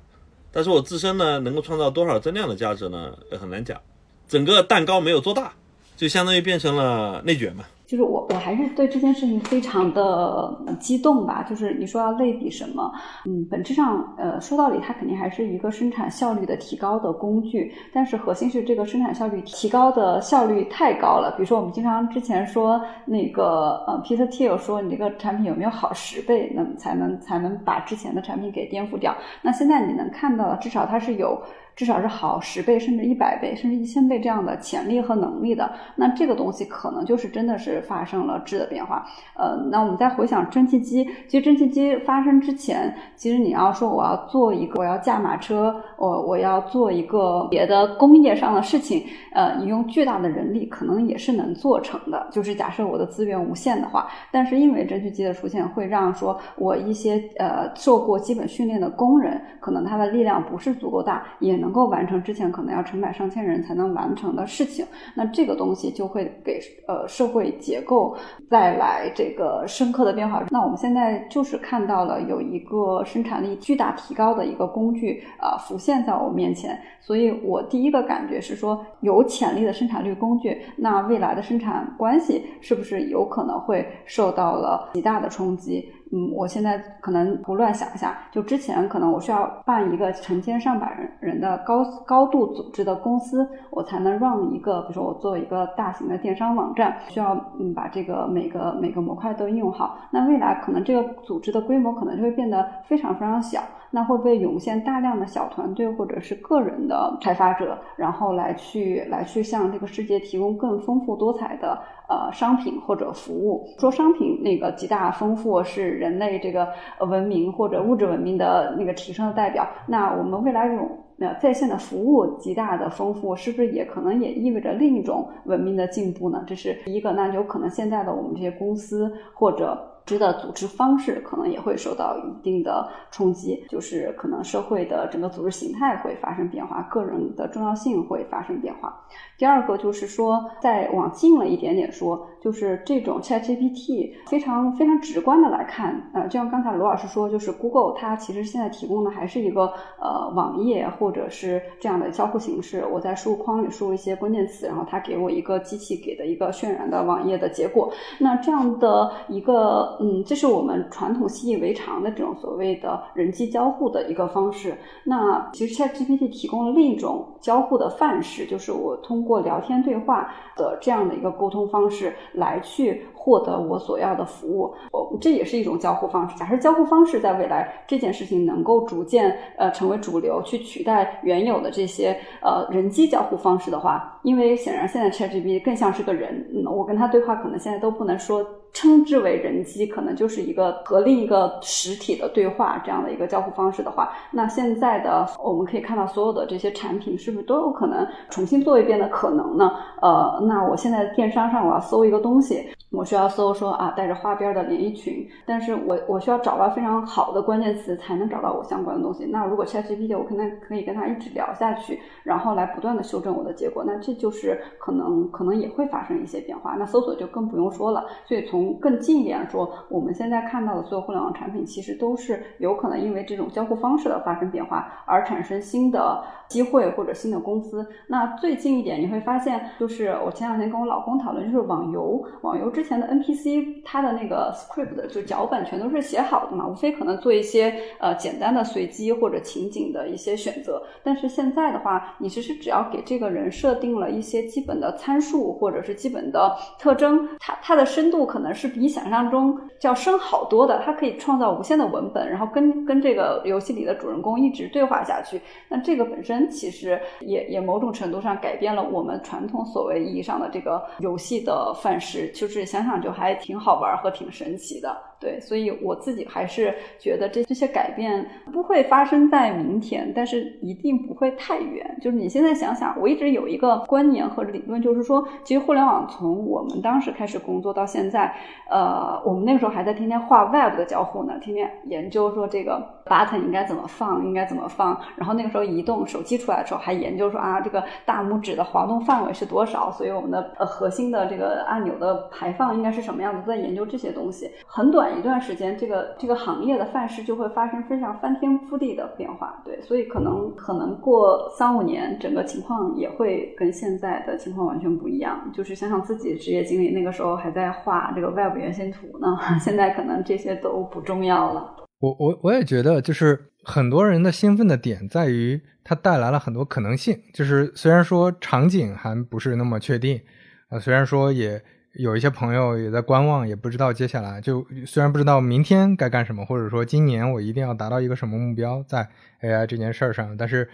[0.49, 3.17] 但是我自身呢能够创造多少增量的价值呢？
[3.37, 3.81] 很难讲，
[4.25, 5.53] 整个蛋糕没有做大，
[5.97, 7.65] 就相当于变成了内卷嘛。
[7.87, 11.41] 就是我我还是对这件事情非常的激动吧。
[11.49, 12.91] 就是你说要类比什么，
[13.25, 17.73] 嗯，本质上，呃，说到底，它肯定还是一个生产效率的提高的工具。
[17.93, 21.33] 但是核心是这个生产效率提高的效率太高了。
[21.37, 29.15] 比如说我们经常之前说那个呃，Peter Thiel 说你这个产品有没有好十倍，那才能才能把之前的产品给颠覆掉。
[29.41, 31.41] 那现在你能看到的，至少它是有。
[31.77, 39.05] 至少是好十倍，甚至一百倍，甚至一千倍这样的潜力和能力的，那这个东西可能就是真的是发生了质的变化。
[39.35, 52.27] 呃，那我们再回想蒸汽机，其实蒸汽机发生之前，其实你要说我要做一个，我要驾马车，我我要做一个别的工业上的事情，呃，你用巨大的人力可能也是能做成的。
[52.31, 61.66] 就是假设我的资源无限的话，但是因为蒸汽机的出现，会让说我一些呃受过基本训练的工人，可能他的力量不是足够大，也能。
[61.67, 68.15] 能够完成之前可能要成百上千人才能完成的事情，那这个东西就会给呃社会结构
[68.49, 70.41] 带来这个深刻的变化。
[70.49, 85.91] 那我们现在就是看到了有一个生产力巨大提高的一个工具啊浮现在我面前，所以我第一个感觉是说，有潜力的生产力工具，那未来的生产关系是不是有可能会受到了极大的冲击？
[86.11, 99.97] 嗯，我现在可能胡乱想一下，就之前可能我需要办一个成千上百人人的高高度组织的公司，我才能让一个，比如说我做一个大型的电商网站，需要嗯把这个每个每个模块都应用好。
[100.09, 103.61] 那未来可能这个组织的规模可能就会变得非常非常小。
[103.89, 113.65] 那会不会涌现大量的小团队或者是个人的开发者，然后来去来去向这个世界提供更丰富多彩的呃商品或者服务？
[113.79, 116.67] 说商品那个极大丰富是人类这个
[117.07, 126.43] 文明或者物质文明的那个提升的代表，那我们未来这种呃在线的服务极大的丰富，是不是也可能也意味着另一种文明的进步呢？
[126.47, 127.11] 这是一个。
[127.11, 129.93] 那有可能现在的我们这些公司或者。
[130.07, 138.97] 织的组织方式可能也会受到一定的冲击，就是可能社会的整个组织形态会发生变化，个人的重要性会发生变化。
[139.37, 157.91] 第二个就是说，再往近了一点点说，就是这种 ChatGPT 非常非常直观的来看，呃，就像刚才罗老师说，就是 Google 它其实现在提供的还是一个呃网页或者是这样的交互形式，我在输入框里输入一些关键词，然后它给我一个机器给的一个渲染的网页的结果。
[158.19, 164.77] 那这样的一个嗯，这是我们传统习以为常的这种所谓的人机交互的一个方式。
[165.03, 174.73] 那其实 ChatGPT 提供了另一种交互的范式，就是我通过聊天对话的这样的一个沟通方式来去获得我所要的服务。
[174.91, 176.37] 我这也是一种交互方式。
[176.37, 188.45] 假设交互方式在未来这件事情能够逐渐呃成为主流，去取代原有的这些呃人机交互方式的话，因为显然现在 ChatGPT 更像是个人，我跟他对话可能现在都不能说。
[188.73, 199.71] 称之为人机，可能就是一个和另一个实体的对话这样的一个交互方式的话，那现在的我们可以看到所有的这些产品是不是都有可能重新做一遍的可能呢？
[199.99, 202.69] 呃，那我现在电商上我要搜一个东西。
[202.89, 209.25] 我需要搜说啊，带着花边的连衣裙，但是我我需要找到非常好的关键词才能找到我相关的东西。
[209.25, 213.83] 那如果 ChatGPT，我可能可以跟他一直聊下去，然后来不断的修正我的结果。
[213.85, 216.75] 那这就是可能可能也会发生一些变化。
[216.75, 218.05] 那搜索就更不用说了。
[218.25, 227.85] 所以从更近一点说，我们现在看到的所有互联网产品，其实都是有可能因为这种交互方式的发生变化而产生新的机会或者新的公司。
[228.07, 232.69] 那最近一点你会发现，就是我前两天跟我老公讨论，就是网游，网游。
[232.69, 240.81] 之前的 NPC，它的那个 script 就脚本全都是写好的嘛，无非可能做一些呃简单的随机或者情景的一些选择。
[241.03, 250.81] 但是现在的话，你其实只要给这个人设定了一些基本的参数或者是基本的特征，它它的深度可能是比想象中要深好多的。
[250.85, 255.41] 它可以创造无限的文本，然后跟跟这个游戏里的主人公一直对话下去。
[255.69, 262.67] 那这个本身其实也也某种程度上改变了我们传统所谓意义上的这个游戏的范式，就是。
[262.67, 264.93] 想想就还挺好玩和挺神奇的。
[265.19, 268.23] 对，所以我自己还是觉得这这些改变
[268.53, 271.97] 不会发生在明天，但是一定不会太远。
[271.99, 278.31] 就是你现在想想，我一直有一个观念和理论，就是说，其实互联网从我们当时开始工作到现在，
[278.69, 285.01] 呃，我们那个时候还在天天画 Web 的交互呢，天天研究说这个 button 应该怎么放，应该怎么放。
[285.15, 294.51] 然后那个时候移动手机出来的时候，还研究说啊，这个大拇指的滑动范围是多少，所以我们的呃核心的这个按钮的排放应该是什么样子，在研究这些东西。
[294.65, 299.61] 很短一段时间，这个这个行业的范式就会发生非常翻天覆地的变化。
[299.63, 305.39] 对，所以可能可能过三五年，整个情况也会跟现在的情况完全不一样。
[305.53, 311.73] 就是想想自己职业经历，那个时候还在画这个 Web 原型图呢， 现在可能这些都不重要了。
[311.99, 317.21] 我我我也觉得，就是很多人的兴奋的点在于它带来了很多可能性。
[317.33, 320.21] 就是虽然说场景还不是那么确定，
[320.69, 321.61] 啊，虽然说也
[321.95, 329.09] 有一些朋友也在观望，也不知道接下来就虽然不知道明天该干什么，或者说今年我一定要达到一个什么目标在
[329.41, 330.69] AI 这件事儿上，但是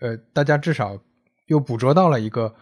[0.00, 0.98] 呃，大家至少
[1.46, 2.54] 又捕捉到了一个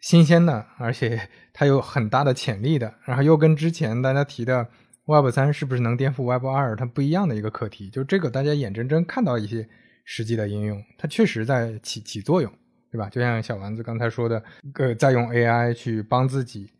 [0.00, 4.68] 新鲜的，而且它有很大的潜力的，然后又跟之前大家提的。
[5.08, 6.76] Web 三是不是能颠覆 Web 二？
[6.76, 9.66] 它不一样的一个课题，就这个大家眼睁睁看到一些
[10.04, 12.52] 实际的应用，它确实在起起作用，
[12.92, 13.08] 对吧？
[13.08, 14.42] 就像小丸子刚才说的，
[14.74, 16.70] 呃，在用 AI 去帮自己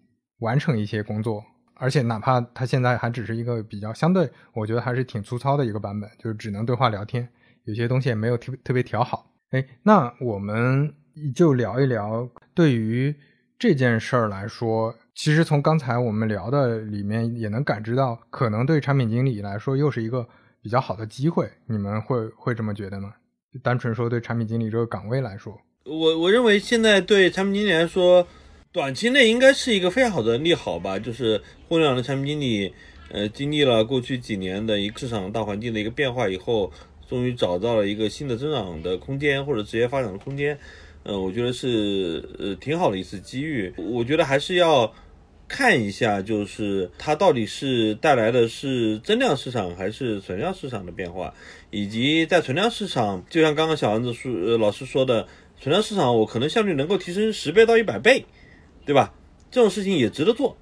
[0.41, 7.27] 完成一些工作，而且哪怕它现在还只是一个比较相对，我觉得还是挺粗糙的一个版本，就是只能对话聊天，
[7.65, 9.33] 有些东西也没有特特别调好。
[9.53, 10.95] 哎，那我们
[11.35, 13.15] 就聊一聊对于
[13.59, 14.95] 这件事儿来说。
[15.19, 20.25] 其实从刚才我们聊的里面也能感知到，可能对产品经理来说又是一个
[20.63, 21.51] 比较好的机会。
[21.67, 23.13] 你们会会这么觉得吗？
[23.61, 28.25] 单纯说对产品经理这个岗位来说，我我认为现在对产品经理来说，
[28.71, 30.97] 短期内应该是一个非常好的利好吧。
[30.97, 32.73] 就是互联网的产品经理，
[33.11, 36.73] 呃，经历了过去几年的一个市场大环境的一个变化以后，
[37.09, 40.57] 终于找到了一个新的增长的空间或者职业发展的空间。
[41.03, 43.75] 嗯，我觉得是呃挺好的一次机遇。
[43.77, 44.95] 我觉得还是要。
[45.49, 51.33] 看一下，就是它到底是带来的是增量市场还是存量市场的变化，
[51.71, 55.27] 以及在存量市场，就像刚刚小丸子说呃老师说的，
[55.59, 58.27] 存量市场我可能效率能够提升十倍到一百倍，
[58.85, 59.15] 对吧？
[59.51, 60.55] 这种事情也值得做，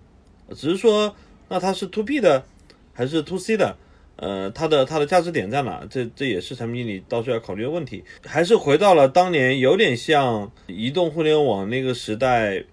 [0.54, 1.16] 只是说
[1.48, 2.44] 那它是 to B 的
[2.92, 3.76] 还是 to C 的，
[4.14, 5.84] 呃，它的它的价值点在哪？
[5.90, 8.04] 这这也是产品经理到时候要考虑的问题。
[8.24, 12.64] 还是回到了当年有点像移动互联网那个时代。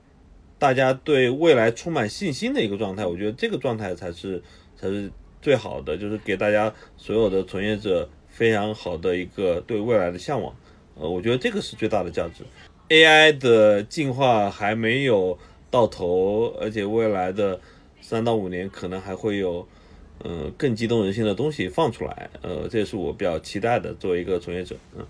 [0.63, 4.41] 大家对未来充满信心的一个状态，我觉得这个状态才是
[4.77, 10.55] 才是最好的，就是给大家所有的从业者非常好的一个对未来的向往。
[10.95, 12.45] 呃，我觉得这个是最大的价值。
[12.87, 15.37] AI 的进化还没有
[15.69, 17.59] 到头，而且未来的
[17.99, 19.67] 三到五年可能还会有
[20.23, 22.29] 嗯更激动人心的东西放出来。
[22.41, 25.05] 呃，这也是我比较期待的，作为一个从业者，嗯。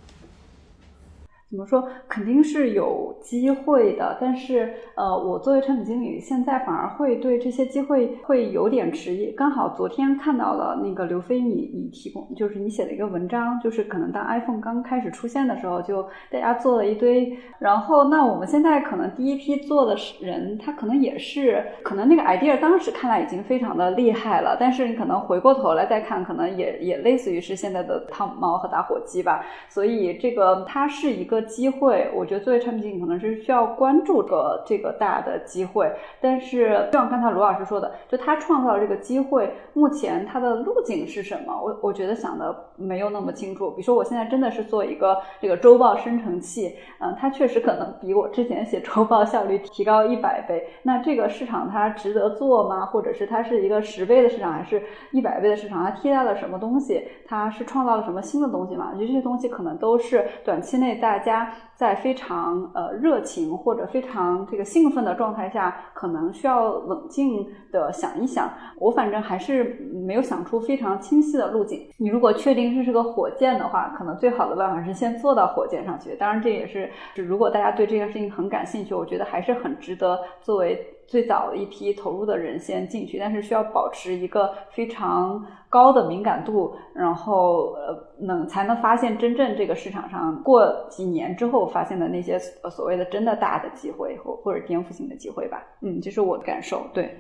[1.54, 1.88] 怎么说？
[2.10, 9.32] 肯定是有机会的，但是呃，我作为产品经理，现在反而会对这些机会会有点迟疑。
[9.34, 29.46] 刚好昨天看到了那个刘飞，你你提供就是你写的一个文章，就是可能当 iPhone 刚开始出现的时候，就大家做了一堆，然后那我们现在可能第一批做的人，他可能也是可能那个 idea 当时看来已经非常的厉害了，但是你可能回过头来再看，可能也也类似于是现在的汤姆猫和打火机吧。
[29.70, 31.43] 所以这个它是一个。
[31.44, 41.54] 机会，我觉得作为产品经理可能是需要关注的这个大的机会，但是就像刚才罗老师说的，就他创造这个机会，目前他的路径是什么？
[41.62, 43.70] 我我觉得想的没有那么清楚。
[43.72, 50.68] 比如说，我现在真的是做一个这个周报生成器，嗯，它确实可能比我之前写周报效率提高一百倍。
[50.84, 52.86] 那这个市场它值得做吗？
[52.86, 54.82] 或者是它是一个十倍的市场，还是
[55.12, 55.84] 一百倍的市场？
[55.84, 57.08] 它替代了什么东西？
[57.26, 58.90] 它是创造了什么新的东西吗？
[58.94, 61.52] 我觉得这些东西可能都是短期内大家。
[61.84, 68.50] 在非常呃热情或者非常这个兴奋的状态下，可能需要冷静的想一想。
[68.80, 71.86] 我反正还是没有想出非常清晰的路径。
[71.98, 76.16] 你如果确定这是个火箭的话，可能最好的办法是先坐到火箭上去。
[76.16, 80.82] 当然，这也是如果大家对这件事情很感兴趣，我觉得还是很值得作为。
[81.08, 92.40] 最早一批投入的人先进去，但是需要保持一个非常高的敏感度，然后呃能才能发现真正这个市场上过几年之后发现的那些
[92.72, 95.64] 所谓的真的大的机会或或者颠覆性的机会吧。
[95.82, 96.82] 嗯，这是我的感受。
[96.94, 97.16] 对，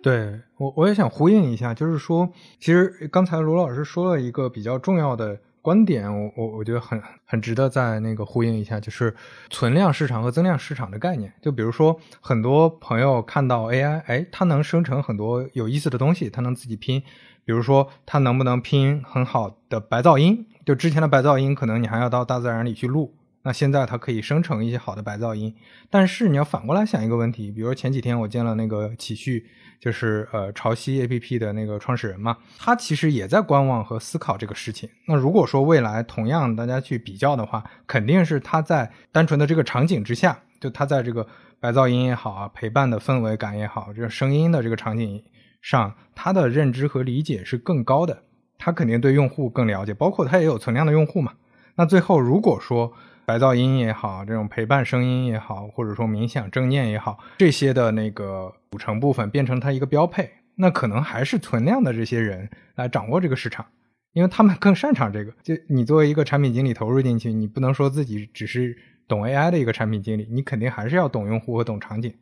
[0.00, 2.28] 对我我也想呼应一下，就是说，
[2.60, 5.36] 其实刚才罗老师说了一个比较重要的。
[5.64, 9.16] 观点，我我我觉得很很值得在那个呼应一下，就是
[9.48, 11.32] 存量市场和增量市场的概念。
[11.40, 17.02] 就比如说，很多朋友看到 AI，哎，它能生成很多有意思的东西，它能自己拼。
[17.46, 20.46] 比如说，它能不能拼很好的白噪音？
[20.66, 23.14] 就之前的白噪音，可能你还要到大自然里去录，
[23.44, 25.54] 那现在它可以生成一些好的白噪音，
[25.90, 29.44] 但是你要反过来想一个问题，比如前几天我见了那个启旭，
[29.78, 34.88] 就是呃潮汐 APP 的那个创始人嘛，他其实也在观望和思考这个事情。
[35.06, 41.26] 那如果说未来同样大家去比较的话，肯定是他在单纯的这个场景之下，就他在这个
[41.60, 45.22] 白噪音也好啊，陪伴的氛围感也好，这个声音的这个场景
[45.60, 48.22] 上，他的认知和理解是更高的，
[48.56, 51.34] 他肯定对用户更了解，包括他也有存量的用户嘛。
[51.74, 52.90] 那最后如果说，
[53.26, 63.64] 白噪音也好，这种陪伴声音也好，或者说冥想正念也好，这些的那个组成部分变成它一个标配，那可能还是存量的这些人来掌握这个市场，
[64.12, 65.32] 因为他们更擅长这个。
[65.42, 68.76] 就你作为一个产品经理投入进去，你不能说自己只是
[69.08, 72.12] 懂 AI 的一个产品经理，你肯定还是要懂用户和懂场景。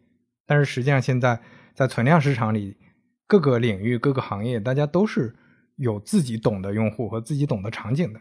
[0.46, 1.40] 但是实际上现在
[1.74, 2.76] 在存量市场里，
[3.26, 5.34] 各个领域、各个行业，大家都是
[5.76, 8.20] 有自己懂的用户和自己懂的场景的，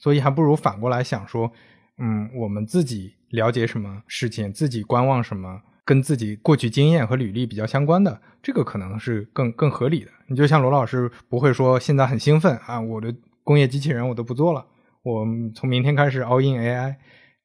[0.00, 1.52] 所以还不如反过来想说。
[1.98, 10.10] 嗯，我们自己了解什么事情，自己观望什么，跟自己过去经验和履历比较相关的，这个可能是更更合理的。
[10.26, 14.66] 你就像罗老师不会说现在很兴奋啊，我的工业机器人我都不做了，
[15.02, 16.96] 我从明天开始 all in AI，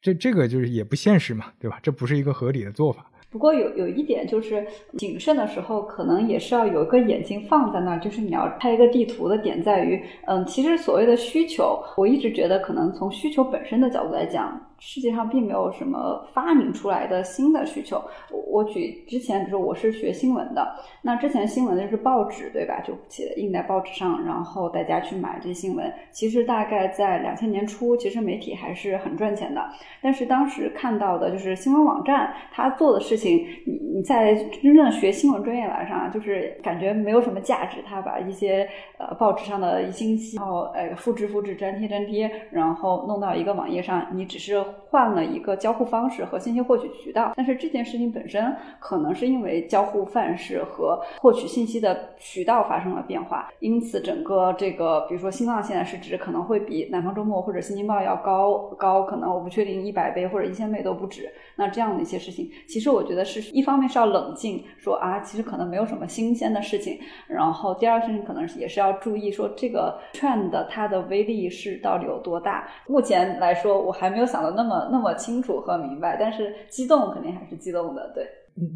[0.01, 1.79] 这这个就是也不现实嘛，对吧？
[1.83, 3.08] 这不是一个合理的做法。
[3.31, 4.65] 不过有有一点就是
[4.97, 14.59] 谨慎的时候，可能也是要有一个眼睛放在那儿，就是你要拍一个地图的点在于，嗯，其实所谓的需求，我一直觉得可能从需求本身的角度来讲。
[14.79, 18.01] 世界上并没有什么发明出来的新的需求。
[18.47, 22.81] 我举之前，比如说我是学新闻的，那之前新闻就是报纸，对吧？
[22.81, 25.91] 就写印在报纸上，然后大家去买这些新闻。
[26.11, 29.69] 其实大概在两千年初，其实媒体还是很赚钱的。
[30.01, 37.77] 但是当时看到的就是新闻网站，他做的事情，你你在真正学新闻专业来上，就是感觉没有什么价值。
[37.85, 38.67] 他把一些
[38.97, 44.63] 呃报纸上的信息，然后呃复制复制粘贴粘贴，然后弄到一个网页上，你只是。
[44.89, 61.31] 换了一个交互方式和信息获取渠道，但是这件事情本身可能是因为交互范式和获取信息的渠道发生了变化，因此整个这个，比如说新浪现在市值可能会比南方周末或者新京报要高高，可能我不确定一百倍或者一千倍都不止。
[61.55, 72.67] 那这样的一些事情，其实我觉得是一方面是要冷静说啊，其实可能没有什么新鲜的事情，然后第二个事情可能也是要注意说这个 trend 它的威力是到底有多大。
[72.87, 74.58] 目前来说，我还没有想到。
[74.59, 78.27] 那么那么清楚和明白，但是激动肯定还是激动的，对。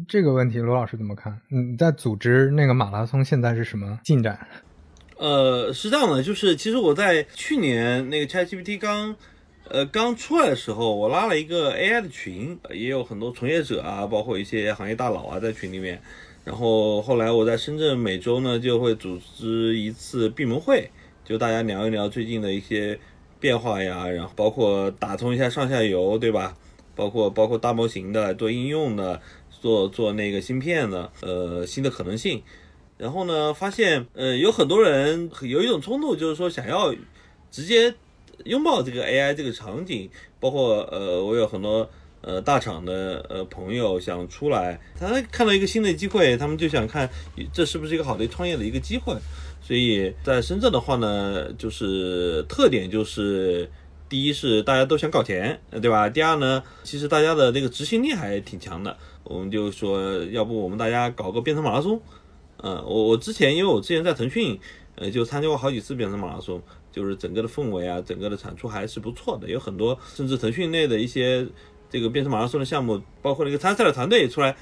[0.08, 1.38] 这个问题，罗老师怎么看？
[1.50, 4.38] 你，在组织那个马拉松现在是什么进展？
[5.18, 9.14] 呃，是这样的，就是其实我在去年那个 ChatGPT 刚
[9.68, 16.00] 呃刚出来的时候，我拉了一个 AI 的群，也有很多从业者啊，包括一些行业大佬啊在群里面。
[16.44, 20.90] 然后后来我在深圳每周呢就会组织一次闭门会，
[21.24, 22.98] 就大家聊一聊最近的一些。
[23.44, 26.56] 变化呀，然后包括打通一下上下游，对吧？
[26.94, 29.20] 包括包括大模型的做应用的，
[29.50, 32.42] 做做那个芯片的，呃，新的可能性。
[32.96, 36.94] 然后呢，发现呃有很多人有一种冲动，就是说想要
[37.50, 37.94] 直接
[38.46, 40.08] 拥抱这个 AI 这个场景。
[40.40, 41.86] 包括呃，我有很多
[42.22, 47.06] 呃大厂的呃朋友想出来，他看到一个新的机会，他们就想看
[47.52, 49.14] 这是不是一个好的创业的一个机会。
[49.66, 53.70] 所以在深圳的话呢，就是特点就是，
[54.10, 56.06] 第一是大家都想搞钱，对吧？
[56.06, 58.94] 第二呢，其实大家的那个执行力还挺强的。
[59.22, 61.98] 我们就说，要不我们大家搞个编程马拉松？
[62.58, 64.60] 嗯，我我之前因为我之前在腾讯，
[64.96, 66.62] 呃，就参加过好几次编程马拉松，
[66.92, 69.48] 就是整个的氛围啊，整个的产出还是不错的。
[69.48, 71.46] 有很多甚至腾讯内的一些
[71.88, 74.54] 这个编程马拉松的项目，包括那个参赛的团队出来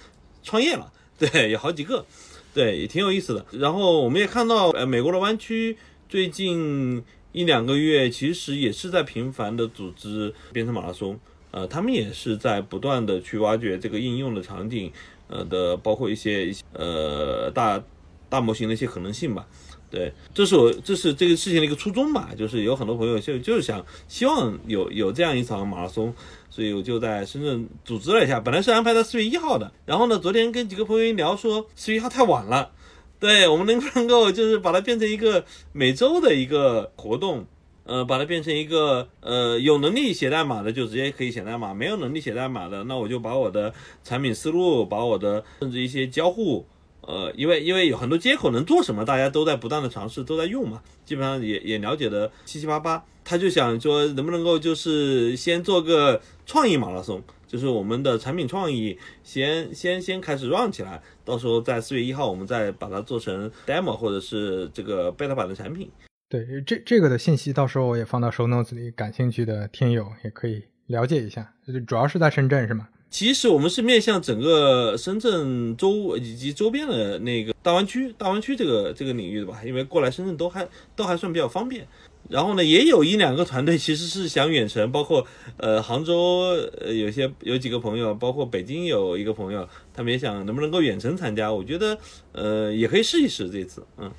[0.45, 2.07] 创业了，对，有好几个。
[2.55, 3.47] 对，也挺有意思的。
[3.53, 5.77] 然后我们也看到，呃，美国的湾区
[6.09, 11.19] 最近一两个月其实也是在频繁的组织编程马拉松，
[11.51, 14.93] 呃，他们也是在不断的去挖掘这个应用的场景，
[15.29, 17.83] 呃的，包括一些一些呃大
[18.29, 19.47] 大模型的一些可能性吧。
[19.91, 26.15] 对，这是我这是这个事情的一个初衷吧，就是有很多朋友就就是想希望有有这样一场马拉松。
[26.55, 32.73] 所以我就在深圳组织了一下，本来是安排在四月一号的，然后呢，昨天跟几个朋友一聊，说四月一号太晚了，
[33.19, 37.47] 对我们能不能够就是把它变成一个每周的一个活动，
[37.85, 43.73] 呃，把它变成一个呃有能力写代码的就直接可以写代码，没有能力写代码的，那我就把我的
[44.05, 46.67] 产品思路，把我的甚至一些交互。
[47.03, 53.05] 呃，因为因为有很多接口能做什么，大家都在不断的尝试，都在用嘛，基本上也也了解的七七八八。
[53.25, 65.89] 他就想说，能不能够就是先做个创意马拉松，就是我们的产品创意先先先开始 run 起来，到时候在四月一号我们再把它做成 demo 或者是这个 beta 版的产品。
[66.29, 71.53] 对，这这个的信息到时候我也放到 show notes 里，感兴趣的听友也可以了解一下？
[71.87, 72.89] 主要是在深圳是吗？
[73.13, 81.87] 其实我们是面向整个深圳周以及周边的那个大湾区、大湾区这个这个领域的吧，因为过来深圳都还都还算比较方便。
[82.31, 85.27] 然后呢，也有一两个团队其实是想远程，包括
[85.59, 91.53] 呃杭州呃有些有几个朋友，包括北京有一个朋友，他们也想能不能够远程参加。
[91.53, 91.99] 我觉得
[92.33, 94.11] 呃也可以试一试这次，嗯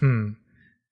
[0.00, 0.36] 嗯。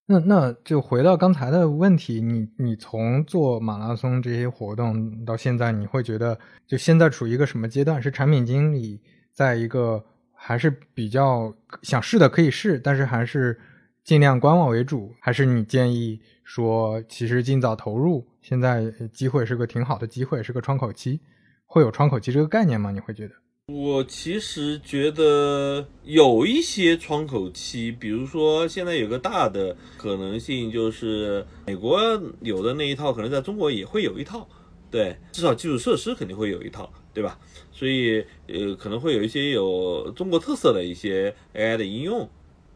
[0.07, 8.03] 那那就回到刚才的问题，你你从做马拉松这些活动到现在，你会觉得就现在处于一个什么阶段？
[8.03, 9.01] 是产品经理
[9.33, 13.59] 在一个还是比较想试的可以试，但是还是
[14.03, 15.15] 尽量观望为主？
[15.21, 18.27] 还是你建议说其实尽早投入？
[18.43, 21.19] 现在机会是个挺好的机会，是个窗口期，
[21.65, 22.91] 会有窗口期这个概念吗？
[22.91, 23.35] 你会觉得？
[23.73, 31.99] 我其实觉得有一些窗口期，比如说现在有个大的可能性，就是美国
[32.43, 34.47] 有的那一套，可能在中国也会有一套，
[34.91, 37.39] 对，至少基础设施肯定会有一套，对吧？
[37.73, 42.29] 所以呃，可能会有一些有中国特色的一些 AI 的应用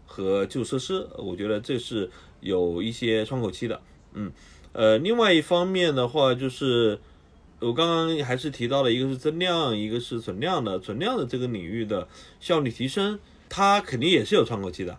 [0.06, 2.10] 和基础设施，我觉得这是
[2.40, 3.78] 有一些窗口期的，
[4.14, 4.32] 嗯，
[4.72, 6.98] 呃，另外一方面的话就是。
[7.60, 12.06] 我刚刚还是提到了一个是增量，一个是存量的，存量的这个领域的
[12.38, 14.98] 效率提升，它肯定也是有窗口期的。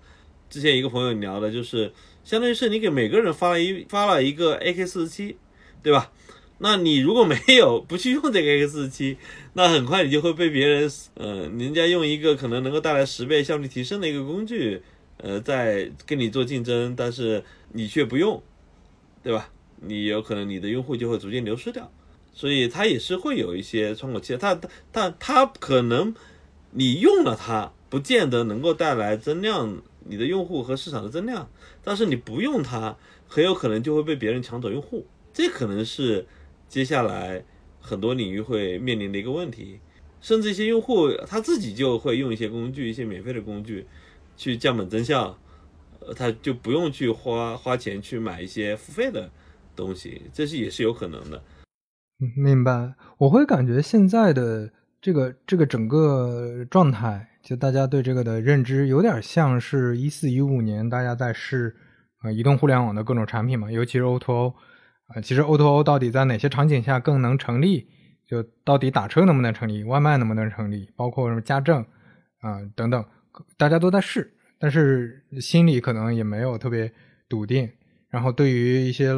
[0.49, 1.93] 之前一个朋友聊的就是，
[2.23, 5.37] 相当于是你给每个人发了一发了一个 AK 四十七，
[5.81, 6.11] 对吧？
[6.57, 9.17] 那你如果没有不去用这个 AK 四十七，
[9.53, 14.81] 那很快你就会被别人，呃，人家用一个可能能够带来十倍效率提升的一个工具，
[15.17, 17.41] 呃，在跟你做竞争，但是
[17.71, 18.43] 你却不用，
[19.23, 19.49] 对吧？
[19.81, 21.89] 你有可能你的用户就会逐渐流失掉。
[22.33, 26.13] 所以它也是会有一些窗口期，它它它它可能
[26.71, 31.49] 你用了它，不见得能够带来增量，你的用户和市场的增量，
[31.83, 32.95] 但是你不用它，
[33.27, 36.25] 很有可能就会被别人抢走用户，这可能是
[36.67, 37.43] 接下来
[37.79, 39.79] 很多领域会面临的一个问题，
[40.21, 43.85] 甚至一些用户他自己就会用一些工具，一些免费的工具
[44.37, 45.37] 去降本增效，
[45.99, 49.29] 呃，他就不用去花花钱去买一些付费的
[49.75, 51.43] 东西，这是也是有可能的。
[52.35, 61.73] 明白，我会感觉现在的这个这个整个状态，就大家对这个的认知，有点像是一四一五年大家在试
[62.21, 64.53] 呃移动互联网的各种产品嘛，尤其是 O2O
[65.07, 67.87] 啊，其实 O2O 到底在哪些场景下更能成立？
[68.27, 71.81] 就到底打车能不能成立，外卖能不能成立，包括什么家政
[72.41, 73.05] 啊等等，
[73.55, 76.91] 大家都在试，但是心里可能也没有特别
[77.29, 77.69] 笃定。
[78.09, 79.13] 然后对于一些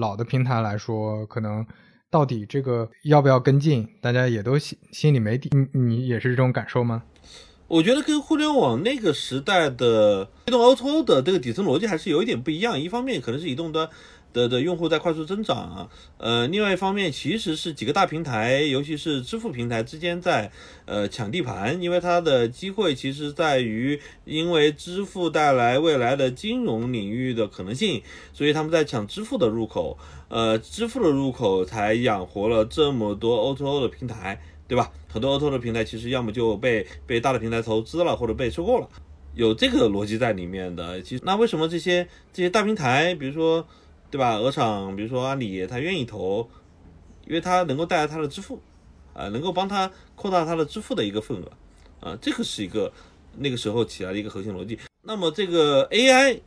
[0.00, 1.66] 老的平台来说，可能。
[2.10, 3.88] 到底这个要不要跟进？
[4.00, 5.50] 大家也都心心里没底。
[5.52, 7.02] 你你也是这种感受吗？
[7.68, 12.80] 我觉得跟互联网那个时代的移动 O2O 的这个底层逻辑还是有一点不一样。
[12.80, 13.88] 一方面可能是移动端。
[14.36, 20.52] 的的用户在快速增长啊，呃，另外一方面其实是几个大平台，尤其是支付平台之间在
[20.84, 28.02] 呃抢地盘，因为它的机会其实在于，因为支付带来未来的金融领域的可能性，
[28.34, 29.96] 所以他们在抢支付的入口，
[30.28, 34.92] 呃，支付的入口才养活了这么多 O2O 的平台，对吧？
[35.08, 38.86] 很多 O2O 的平台其实要么就被被大的平台投资了，或者被收购了，
[39.34, 41.00] 有这个逻辑在里面的。
[41.00, 43.66] 其实那为什么这些这些大平台，比如说？
[44.10, 44.36] 对吧？
[44.36, 46.48] 鹅厂，比如说阿里，他愿意投，
[47.26, 48.60] 因为它能够带来它的支付，
[49.12, 51.52] 啊，能够帮他扩大它的支付的一个份额，
[52.00, 52.92] 啊，这个是一个
[53.38, 54.78] 那个时候起来的一个核心逻辑。
[55.02, 56.40] 那么这个 AI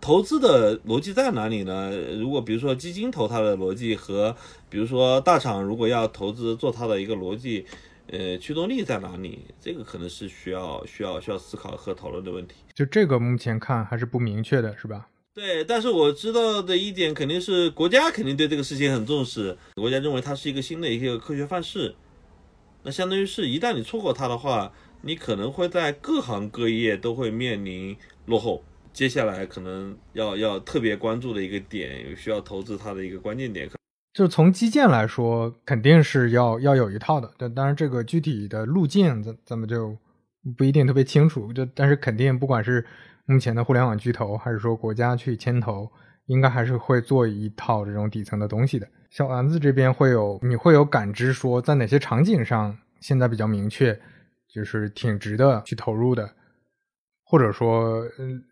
[0.00, 1.90] 投资的逻辑在哪里呢？
[2.18, 4.34] 如果比如说基金投它的逻辑和
[4.68, 7.66] 比如说大厂如果要投资做它的一个逻辑，
[8.08, 9.44] 呃，驱动力在哪里？
[9.60, 12.54] 这个可能是需要需要需要思考和讨论的问题。
[12.74, 15.08] 就这个目前看还是不明确的，是吧？
[15.34, 21.92] 对，但是我知道的一点肯定是国家肯定对这个事情很重视，国家认为它是一个新的一个科学范式，
[22.84, 24.72] 那相当于是一旦你错过它的话，
[25.02, 28.62] 你可能会在各行各业都会面临落后。
[28.92, 33.68] 接下来可能要要特别关注的一个点，有需要投资它的一个关键点，
[34.12, 37.28] 就从基建来说，肯定是要要有一套的。
[37.36, 39.96] 但当然，这个具体的路径咱咱们就
[40.56, 41.52] 不一定特别清楚。
[41.52, 42.86] 就但是肯定不管是。
[43.26, 45.90] 目前的互联网巨头，还是说国家去牵头，
[46.26, 48.86] 应该还是会做一套这种底层的东西的。
[49.10, 53.98] 小丸子这边会有，你会有感知说，在哪些场景上现在比较明确，
[54.48, 56.30] 就是挺值得去投入的，
[57.24, 58.02] 或者说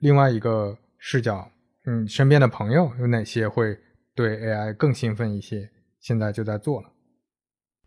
[0.01, 1.51] 另外一个视角，
[1.87, 3.79] 嗯，身边的朋友有哪些会
[4.15, 5.69] 对 AI 更兴奋一些，
[6.01, 6.89] 现在就在做了。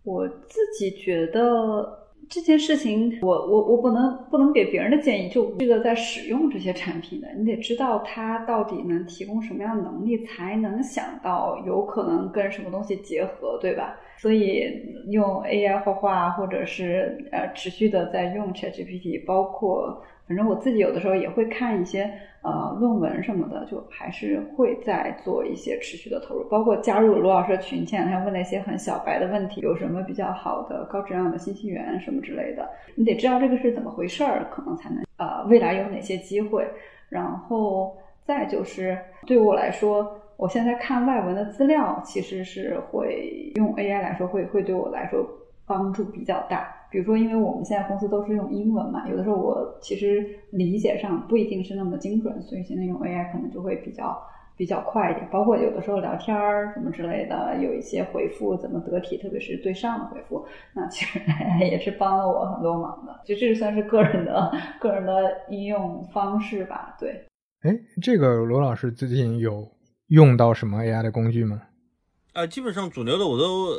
[0.04, 2.05] 我自己觉得。
[2.30, 13.96] 这件事情，我我我不能不能给别人的建议，就这个在使用这些产品的，你得知道它到底能提供什么样的能力，才能想到有可能跟什么东西结合，对吧？
[14.18, 14.66] 所以
[15.10, 20.02] 用 AI 画画，或者是呃持续的在用 ChatGPT，包括。
[20.28, 22.12] 反正我自己有的时候也会看一些
[22.42, 36.68] 呃论文什么的，就还是会在做一些持续的投入，包括加入罗老师的群，前两天问了一些很小白的问题，有什么比较好的高质量的信息源什么之类的，你得知道这个是怎么回事儿，可能才能呃未来有哪些机会。
[37.08, 38.98] 然后再就是
[39.28, 45.24] 对我来说，我现在看外文的资料，其实是会用 AI 来说，会会对我来说
[45.68, 46.75] 帮助比较大。
[46.96, 54.18] 比如说，因为我们现在公司都是用英文嘛，有的时候我其实理解上不一定是那么精准，所以现在用 AI 可能就会比较
[54.56, 55.28] 比较快一点。
[55.30, 61.20] 包括有的时候聊天儿什么之类的，有一些回复怎么得体，特别是对上的回复，那其实
[61.60, 63.20] 也是帮了我很多忙的。
[63.26, 65.14] 就这算是个人的个人的
[65.50, 66.96] 应用方式吧。
[66.98, 67.26] 对，
[67.64, 69.68] 哎，这个罗老师最近有
[70.08, 71.62] 用到什么 AI 的工具吗？
[72.32, 73.74] 啊，基本上主流的我都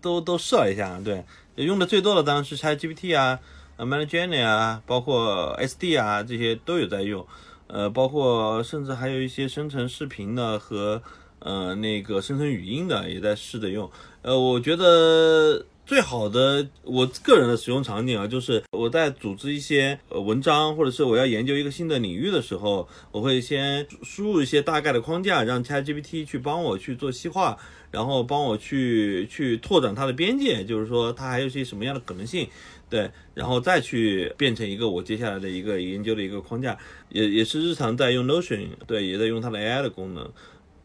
[0.00, 1.24] 都都试了一下，对。
[1.56, 3.38] 用的最多的当然是 ChatGPT 啊，
[3.76, 7.26] 呃 m a n j o r n y 啊，包括 SD 啊，这些都有在用。
[7.66, 11.00] 呃，包括甚至还有一些生成视频的和
[11.38, 13.88] 呃那个生成语音的也在试着用。
[14.22, 27.58] 呃，我觉得最好的我个人的使用场景啊，就是我在组织一些呃文章，或者是我要研究一个新的领域的时候，我会先输入一些大概的框架，让 ChatGPT 去帮我去做细化。
[27.90, 32.46] 然后帮我去去拓展它的边界，就是说它还有些什么样的可能性，
[32.88, 36.78] 对，然后再去变成一个我接下来的一个研究的一个框架，
[37.08, 40.30] 也也是日常在用 Notion，对，也在用它的 AI 的功能，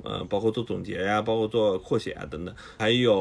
[0.04, 3.14] 呃，包括做总结呀，包括做扩写啊等等，还有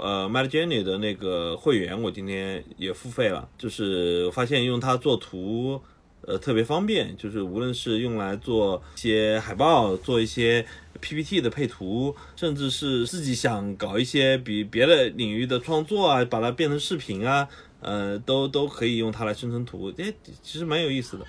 [0.00, 5.80] 呃 Midjourney 的那个会员，我今天也付费了，就是发现用它做图，
[6.22, 10.66] 呃，特别方便，就是无论是用来做一些海报，做一些。
[11.00, 17.48] PPT 的配图，甚至是自己想搞一些比别的领域的创作啊，把它变成视频啊，
[17.80, 20.12] 呃，都都可以用它来生成图，哎，
[20.42, 21.24] 其实蛮有意思的。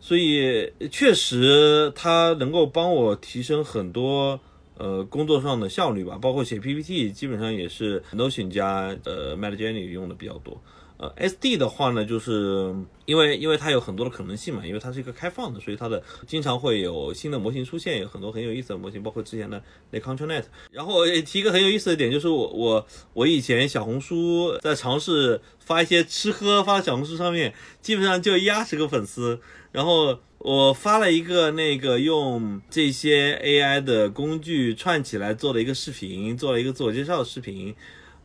[0.00, 4.40] 所以确实它能够帮我提升很多
[4.76, 10.60] 呃工作上的效率吧，包括写 PPT，基本上也是 Notion 加呃 Midjourney 用的比较多。
[10.96, 12.74] 呃，SD 的话呢，就是
[13.06, 20.44] 因为因为它有很多的可能性嘛，因为它是一个开放的，所以它的经常会有新的模型出现，有很多很有意思的模型，包括之前的那 ControlNet。
[20.70, 29.40] 然后提一个很有意思的点，就是我我我以前小红书在尝试发一些吃喝，发到小红书上面，基本上就一二十个粉丝。
[29.72, 37.74] 然后我发了一个那个用这些 AI 的工具串起来做的一个视频，做了一个自我介绍的视频。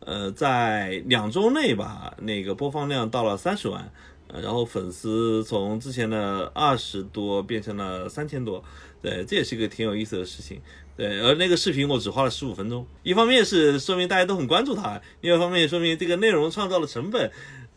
[0.00, 3.90] 呃，在两周内吧，那个播放量到了三十万，
[4.32, 8.62] 然后粉丝从之前的二十多变成了三千多，
[9.02, 10.60] 对，这也是一个挺有意思的事情，
[10.96, 11.20] 对。
[11.22, 17.32] 而那个视频我只花了十五分钟，一方面是说明大家都很关注它，另一方面也说明这个内容创造的成本，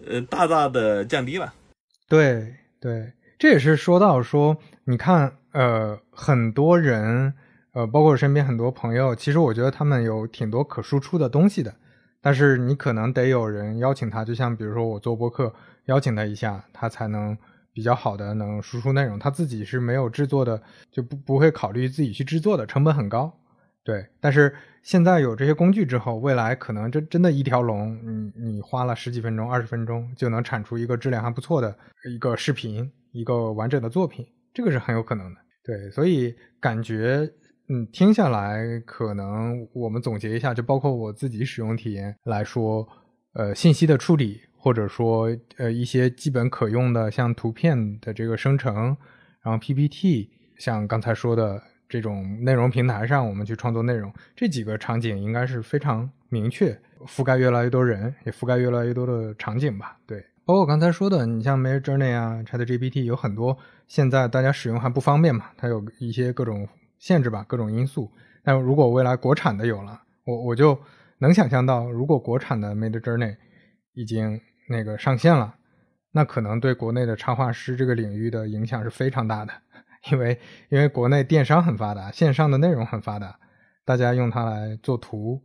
[0.06, 1.52] 呃，大大的降低了。
[2.08, 7.34] 对对，这也是说到说，你看，呃，很多人，
[7.72, 11.74] 呃，包括我身边很多朋友，其实我觉得他们有挺多可输出的东西的。
[12.20, 15.54] 但是你可能得有人邀请他，就像比如说我做播客，
[15.86, 17.38] 邀请他一下，他才能
[17.72, 19.18] 比较好的能输出内容。
[19.18, 20.62] 他自己是没有制作的，
[20.92, 23.34] 就不不会考虑自己去制作的，成本很高。
[23.84, 24.54] 对，但是
[24.84, 31.78] 现在有这些工具之后，未来可能真真的一条龙，你你花了十几分钟、二十分钟就能产出一个质量还不错的
[32.10, 35.40] 一个视频，一个完整的作品，这个是很有可能的。
[35.64, 37.30] 对，所以感觉。
[37.72, 42.84] 嗯，听下来，可能我们总结一下，就包括我自己使用体验来说，
[43.34, 48.98] 呃，信息的处理，或者说呃一些基本可用的，像图片的这个生成，
[49.44, 59.98] 然后 PPT，像刚才说的这种内容平台上，我们去创作内容，这几个场景应该是非常明确，覆盖越来越多人，也覆盖越来越多的场景吧。
[60.06, 66.70] 对，包括刚才说的，你像 Midjourney 啊，ChatGPT 有很多现在大家使用还不方便嘛，它有一些各种。
[67.02, 68.12] 限制吧，各种因素。
[68.44, 70.78] 但如果未来国产的有了，我我就
[71.20, 73.38] 能想象到，如果国产的 Made Journey
[73.94, 75.56] 已经那个上线了，
[76.12, 79.54] 那可能对国内的插画师这个领域的影响是非常大的。
[80.12, 80.40] 因为
[80.70, 83.40] 因为国内电商很发达，线上的内容很发达，
[83.84, 85.42] 大家用它来做图，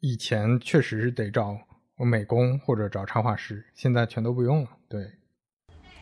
[0.00, 1.58] 以前确实是得找
[1.96, 4.70] 美工或者找插画师，现在全都不用了。
[4.88, 5.00] 对，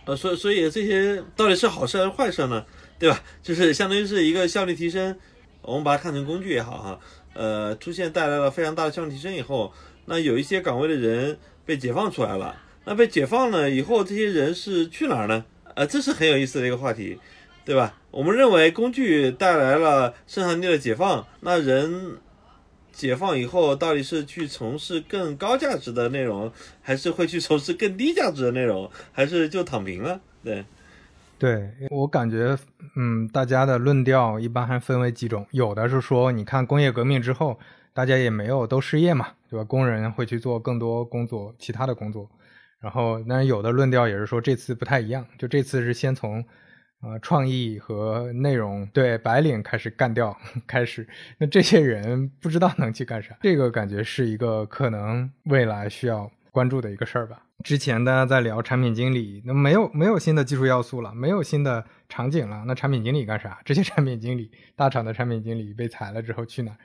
[0.05, 2.64] 呃，所所以这些到底是好事还是坏事呢？
[2.99, 3.22] 对吧？
[3.43, 5.18] 就是相当于是一个效率提升，
[5.62, 7.01] 我们把它看成工具也好哈。
[7.32, 9.72] 呃，出现带来了非常大的效率提升以后，
[10.05, 12.55] 那有一些岗位的人被解放出来了。
[12.84, 15.45] 那被解放了以后，这些人是去哪儿呢？
[15.81, 17.18] 呃，这是很有意思的一个话题，
[17.64, 17.95] 对吧？
[18.11, 22.18] 我们认为工具带来了生产力的解放，那人
[22.93, 26.53] 解放以后，到底是去从事更高价值的内容，
[26.83, 30.20] 还是会去从事更低价值的内容，还是就躺平了？
[30.45, 30.66] 对，
[31.39, 32.59] 对我感觉，
[32.97, 37.59] 嗯，大家的论调一般还分为几种，有的是说，你看工业革命之后，
[37.95, 39.64] 大家也没有都失业嘛，对吧？
[39.64, 42.28] 工人会去做更多工作，其他的工作。
[42.81, 46.45] 然后，那有的论调也是说，这次不太一样，就这次是先从。
[47.03, 51.09] 呃，创意和内容对白领开始干掉，开始，
[51.39, 57.43] 那这些人不知道能去干啥，这个感觉是一个可能未来需要关注的一个事儿吧。
[57.64, 63.59] 之前大家在聊产品经理，那没有没有新的技术要素了，没有新的场景了，那产品经理干啥？
[63.64, 66.76] 这些产品经理，大厂的产品经理被裁了之后去哪？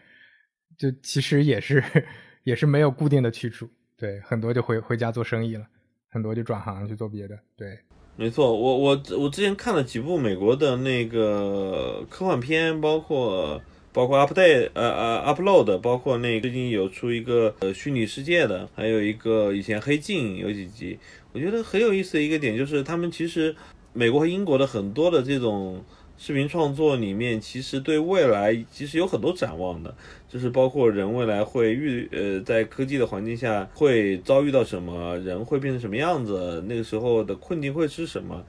[0.77, 1.83] 就其实也是
[2.45, 5.67] 也是没有固定的去处，对，很多就回回家做生意了，
[6.15, 7.77] 很多就转行去做别的，对。
[8.15, 13.61] 没错，我我我之前看了几部美国的那个科幻片，包括
[13.91, 20.97] 包括 update 呃呃 upload，包括那最近有出一个呃虚拟世界的，还有一个以前黑镜有几集，
[21.33, 23.53] 我觉得很有意思的一个点就是他们其实
[23.91, 25.83] 美国和英国的很多的这种。
[26.17, 29.93] 视频创作里面其实对未来其实有很多展望的，
[30.29, 38.43] 就是包括人未来会遇呃在科技的环境下会遭遇到什么，人会变成什么样子，那个时候的困境会是什么，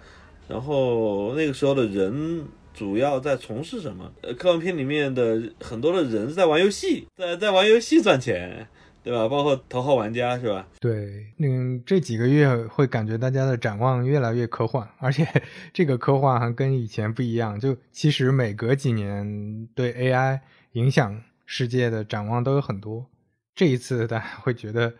[0.49, 4.13] 然后那个时候的人主要在从事什么？
[4.23, 8.69] 呃，科幻片里面的很多的人在玩游戏，在在玩游戏赚钱。
[9.07, 9.29] 对吧？
[9.29, 10.67] 包括头号玩家是吧？
[10.81, 15.25] 对，嗯，这几个月会感觉大家的展望越来越科幻，而且
[15.73, 17.61] 这个科幻还跟以前不一样。
[17.61, 20.41] 就其实每隔几年对 AI
[20.73, 23.07] 影响世界的展望都有很多，
[23.55, 24.93] 这一次大家会觉得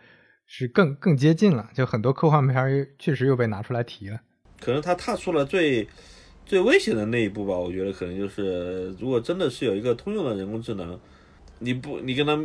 [0.45, 1.69] 是更更接近了。
[1.73, 4.21] 就很多科幻片确实又被拿出来提了。
[4.61, 5.85] 可能他踏出了最
[6.45, 7.53] 最危险的那一步吧。
[7.57, 10.97] 我觉得可能就是，如果真的是有一个通用的人工智能，
[11.59, 12.39] 你不你跟他。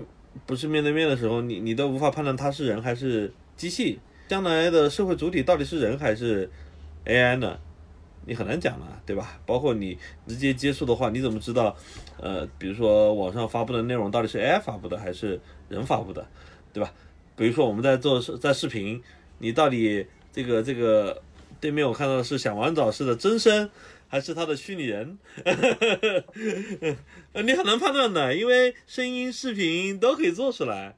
[0.46, 3.98] 不是面对面的时候，你你都无法判断他是人还是机器。
[4.28, 6.48] 将来的社会主体到底是人还是
[7.04, 7.58] AI 呢？
[8.24, 9.38] 你很难讲了，对吧？
[9.44, 11.76] 包括你直接接触的话，你怎么知道？
[12.18, 16.26] 呃，比如说网上发布的内容到底是 AI 发布的还是人发布的，
[16.72, 16.92] 对吧？
[17.36, 19.02] 比如说我们在做在视频，
[19.38, 21.20] 你到底这个这个
[21.60, 23.68] 对面我看到的是想玩早市的真身。
[24.12, 25.18] 还是他的虚拟人，
[27.32, 30.94] 你很难判断的，因为声音、视频都可以做出来，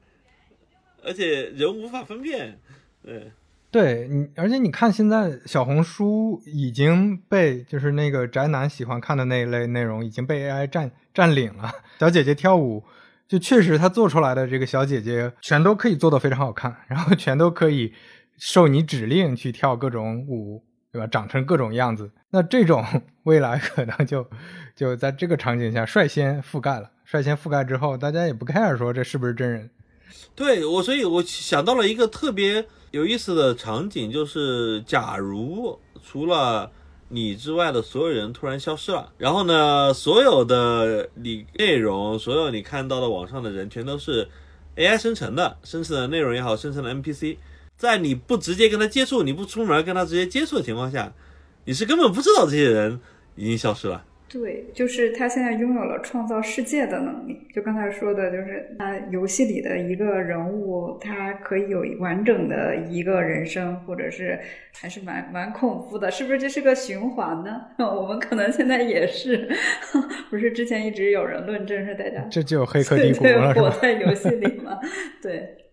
[1.01, 2.59] 而且人无法分辨。
[3.01, 3.31] 对，
[3.71, 11.71] 对你，而且你看，现在小红书已经被就是那个宅男喜欢看的那一类内容已经被 AI 占占领了。
[12.01, 12.83] 小姐姐跳舞，
[13.29, 17.93] 就确实她做出来的这个小姐姐全都可以做的非常好看，然后全都可以
[18.37, 20.61] 受你指令去跳各种舞。
[20.95, 21.07] 对吧？
[21.07, 22.81] 长成各种样子，那这种
[23.23, 24.25] 未来可能就
[24.77, 26.89] 就在这个场景下率先覆盖了。
[27.03, 29.69] 率先覆盖之后，大家也不 care 说这是不是真人。
[30.33, 36.71] 对我，所以我想到了一个特别有意思的场景，就是假如除了
[37.09, 44.29] 你之外的所有人突然消失了，然后呢，所有的你内容，所有你看到的网上的人，全都是
[44.77, 47.35] AI 生成的，生成的内容也好，生成的 NPC。
[47.77, 51.11] 在你不直接跟他接触，你不出门跟他直接接触的情况下，
[51.65, 52.99] 你是根本不知道这些人
[53.35, 54.05] 已经消失了。
[54.27, 57.39] 对，就是他现在拥有了创造世界的能力。
[57.53, 64.37] 就刚才说的，就是他游戏里的一个人物，他可以有完整的一个人生，或者是
[64.73, 66.39] 还是蛮蛮恐怖的，是不是？
[66.39, 67.61] 这是个循环呢？
[67.79, 69.47] 我们可能现在也是，
[70.29, 70.51] 不是？
[70.51, 74.79] 之前一直有人论证是大家这就黑客帝国了，活在游戏里嘛？
[75.21, 75.64] 对。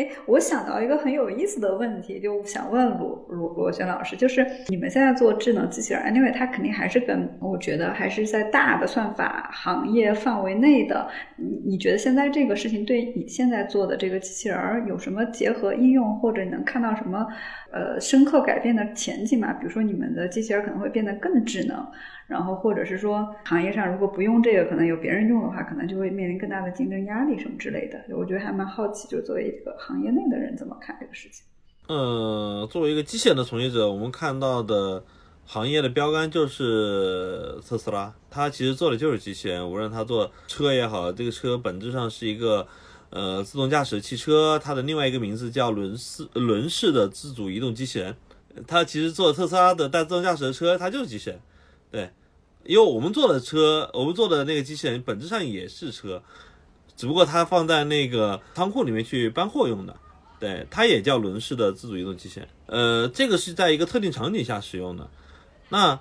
[0.00, 11.06] 哎，我想到一个很有意思的问题，就想问罗罗罗轩老师，就是你们现在做智能机器人，anyway，它肯定还是跟我觉得还是在大的算法行业范围内的。
[11.36, 17.26] 你你觉得现在这个事情对你现在做的这个机器人有什么结合应用，或者你能看到什么
[17.70, 19.52] 呃深刻改变的前景吗？
[19.52, 21.86] 比如说你们的机器人可能会变得更智能。
[22.30, 28.00] 然后，或者是说，行业上如果不用这个，可能有别人用的话，可能就会面临更大的竞争压力什么之类的。
[28.16, 31.44] 我觉得还蛮好奇，就作为一个行业内的人怎么看这个事情。
[31.88, 35.02] 呃，作为一个机械的从业者，我们看到的
[35.44, 39.68] 行业的标杆就是特斯拉，它其实做的就是机器人。
[39.68, 42.64] 无论它做车也好，这个车本质上是一个
[43.10, 48.14] 呃自动驾驶汽车，它的另外一个名字叫轮式轮式的自主移动机器人。
[48.68, 51.40] 它其实做特斯拉的带自动驾驶的车，它就是机器人，
[51.90, 52.10] 对。
[52.64, 56.22] 因为我们做的车，我们做的那个机器人本质上也是车，
[56.96, 59.96] 只不过它放在那个仓库里面去搬货用的，
[60.38, 62.48] 对，它也叫轮式的自主移动机器人。
[62.66, 65.08] 呃，这个是在一个特定场景下使用的。
[65.70, 65.98] 那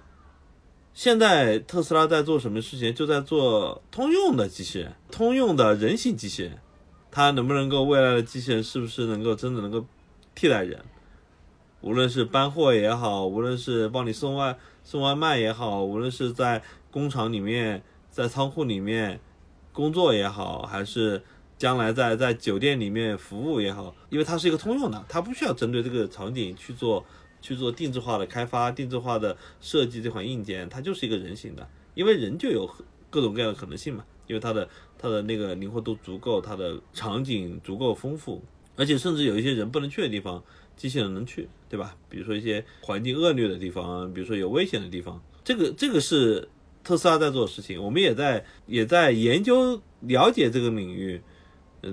[0.93, 2.93] 现在特斯拉在做什么事情？
[2.93, 6.59] 就在做通用的机器人，通用的人形机器人。
[7.11, 9.83] 它能不能够未来的机器人是不是能够真的能够
[10.35, 10.79] 替代人？
[11.81, 14.55] 无论是搬货也好，无论是帮你送外
[14.89, 19.19] 送外卖也好，无论是在工厂里面、在仓库里面
[19.71, 21.21] 工作也好，还是
[21.59, 27.05] 将来在在酒店里面服务也好，因为它是一个通用的，它不需要针对这个场景去做
[27.39, 32.67] 去做定制化的开发、定制化的设计这款硬件，它就是一个人形的，因为人就有
[33.11, 34.67] 各种各样的可能性嘛，因为它的
[34.97, 38.41] 它的那个灵活度足够，它的场景足够丰富，
[38.75, 40.43] 而且甚至有一些人不能去的地方。
[40.79, 41.93] 机器人能去，对吧？
[42.07, 46.47] 比如说一些环境恶劣的地方，比如说有危险的地方，这个这个是
[46.85, 47.83] 特斯拉在做的事情。
[47.83, 51.21] 我们也在也在研究了解这个领域，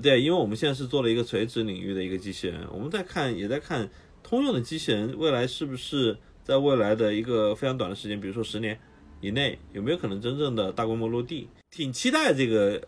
[0.00, 3.90] 对，因为我们现在是做了一个垂直领域的一个机器人，我们在看也在看
[4.22, 8.78] 通用的机器人未来是不是在未来的一个非常短的时间，比如说十年
[9.20, 11.48] 以内，有没有可能真正的大规模落地？
[11.72, 12.80] 挺期待这个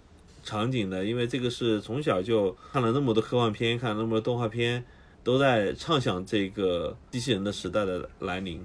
[0.44, 4.84] 场景的，因为这个是从小就看了那么多科幻片，看了那么多动画片。
[5.28, 8.64] 都在畅想这个机器人的时代的来临。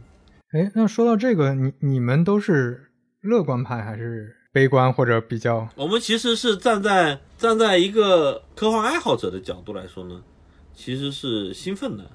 [0.52, 2.90] 哎，那说到这个，你你们都是
[3.20, 5.68] 乐观派还是悲观或者比较？
[5.76, 10.24] 我们其实是站在站在一个科幻爱好者的角度来说呢，
[10.74, 12.10] 其实是兴奋的。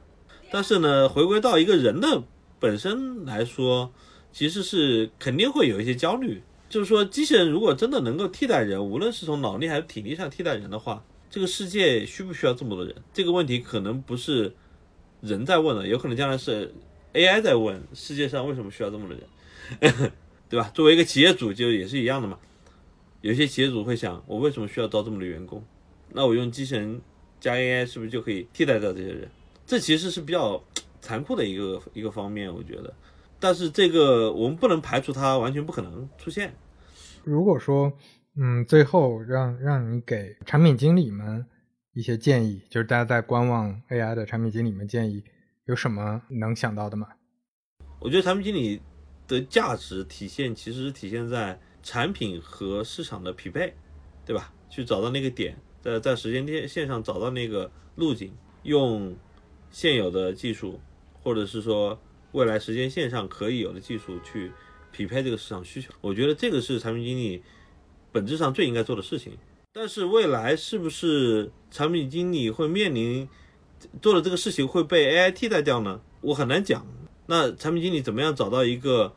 [0.51, 2.23] 但是呢，回归到一个人的
[2.59, 3.93] 本身来说，
[4.33, 6.43] 其实是肯定会有一些焦虑。
[6.71, 11.05] 就是说，机器人如果真的能够替代人，无论是从脑力还是体力上替代人的话。
[11.31, 12.95] 这个世界需不需要这么多人？
[13.13, 14.55] 这个问题可能不是
[15.21, 16.75] 人在问了，有可能将来是
[17.13, 20.13] AI 在问：世界上为什么需要这么多人？
[20.49, 20.71] 对吧？
[20.75, 22.39] 作为一个企业主，就也是一样的嘛。
[23.21, 25.63] 有些企业主会想：我为什么需要招这么多员工？
[26.15, 26.99] 那我用机器人
[27.39, 29.31] 加 AI 是不是就可以替代掉这些人？
[29.67, 30.65] 这其实是比较
[31.03, 32.95] 残酷的一个一个方面，我觉得。
[33.39, 36.55] 但是这个我们不能排除它完全不可能出现。
[37.25, 37.93] 如果说。
[38.41, 41.45] 嗯，最后让让你给产品经理们
[41.93, 45.25] 一些建议，就是大家在观望 AI 的产品经理们建议
[45.65, 47.09] 有什么能想到的吗？
[47.99, 48.81] 我觉得产品经理
[49.27, 53.75] 的价值体现其实体现在产品和市场的匹配，
[54.25, 54.55] 对吧？
[54.71, 58.33] 去找到那个点，在在时间线线上找到那个路径，
[58.63, 59.17] 用
[59.69, 60.81] 现有的技术，
[61.13, 64.53] 或者是说未来时间线上可以有的技术去
[64.93, 65.93] 匹配这个市场需求。
[66.01, 67.43] 我觉得这个是产品经理。
[68.11, 69.33] 本质上最应该做的事情，
[69.73, 73.29] 但是未来是不是产品经理会面临
[74.01, 76.01] 做的这个事情会被 AI 替代掉呢？
[76.21, 76.87] 我很难讲。
[77.27, 79.15] 那产品经理怎么样找到一个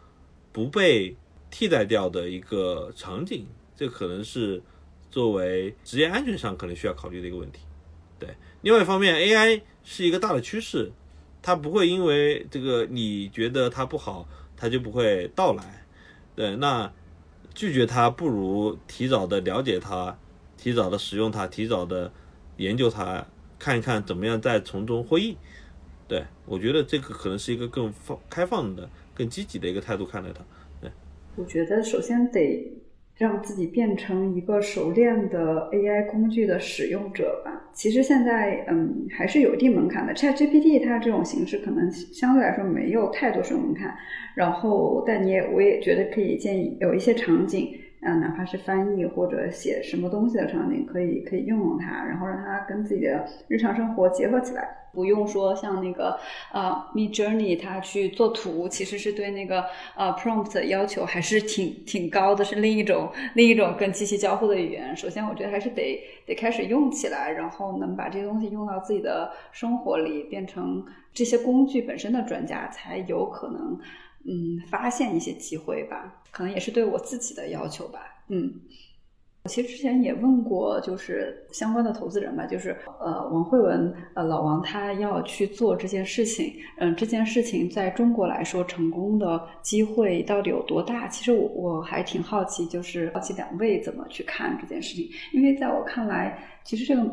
[0.52, 1.16] 不被
[1.50, 3.48] 替代掉的一个场景？
[3.76, 4.62] 这可能是
[5.10, 7.62] 作为职业安全上可能需要考虑的一个问题。
[8.20, 10.92] 对，另外一方面，AI 是一个大的趋势，
[11.42, 15.86] 它不会因为这个你觉得它不好，它就不会到来。
[16.36, 16.92] 对，那。
[17.54, 20.18] 拒绝他，不如提早的了解他，
[20.58, 22.12] 提早的使用他，提早的
[22.58, 23.26] 研究他，
[23.60, 25.38] 看一看怎么样再从中获益。
[26.08, 30.44] 对我觉得这个可能是一个更放开放的、更积极的一个态度看待他。
[30.82, 30.92] 对，
[31.36, 32.81] 我觉得首先得。
[33.22, 37.70] 让自己变成一个熟练的 AI 工具的使用者吧。
[37.72, 40.14] 其实现在，嗯，还是有一定门槛的。
[40.16, 43.94] ChatGPT 它这种形式可能相对来说没有太多使用门槛。
[44.34, 47.70] 然后，但你也，我也觉得可以建议有一些场景。
[48.04, 56.18] 嗯，哪怕是翻译或者写什么东西的场景，可以可以用用它，然后让它跟自己的日常生活结合起来，不用说像那个
[56.52, 64.96] 呃，Mid Journey 它去做图，其实是对那个呃 prompt 要求还是挺挺高的，是另一种另一种跟机器交互的语言。
[64.96, 70.84] 首先，我觉得还是得得开始用起来，然后能把这些东西用到自己的生活里，变成
[71.14, 73.80] 这些工具本身的专家，才有可能。
[74.26, 78.00] 嗯，发现一些机会吧，可能也是对我自己的要求吧。
[78.30, 78.54] 嗯，
[79.44, 91.08] 我其实之前也问过，就是相关的投资人吧，就是呃，王慧文，呃，老王他要去做这件事情，嗯，这件事情在中国来说成功的机会到底有多大？
[91.08, 97.04] 其实我我还挺好奇，就是好奇两位怎么去看这件事情，因为在我看来，其实这个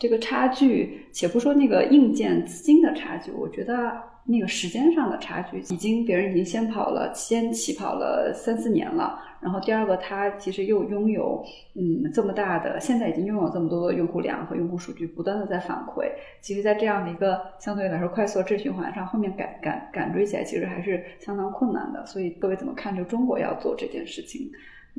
[0.00, 4.10] 这个差距，且不说那个硬件资金的差距，我觉得。
[4.22, 9.18] 那个时间上的差距，已经别人已经先跑了，先起跑了三四年了。
[9.40, 11.42] 然后第二个，它其实又拥有
[11.74, 16.04] 嗯这么大的，现在已经拥有这么多的用户量和用户数据，不断的在反馈。
[16.40, 22.06] 其实，在这样的一个相对来说快速的正循环上，后面赶赶赶追起来，其实还是相当困难的。
[22.06, 22.94] 所以各位怎么看？
[22.94, 24.48] 就中国要做这件事情，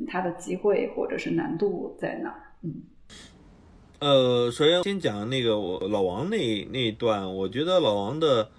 [0.08, 2.34] 它的机会或者是难度在哪？
[2.62, 2.74] 嗯，
[4.02, 8.50] 呃，首先先讲那个我老王那那一段，我觉得老王的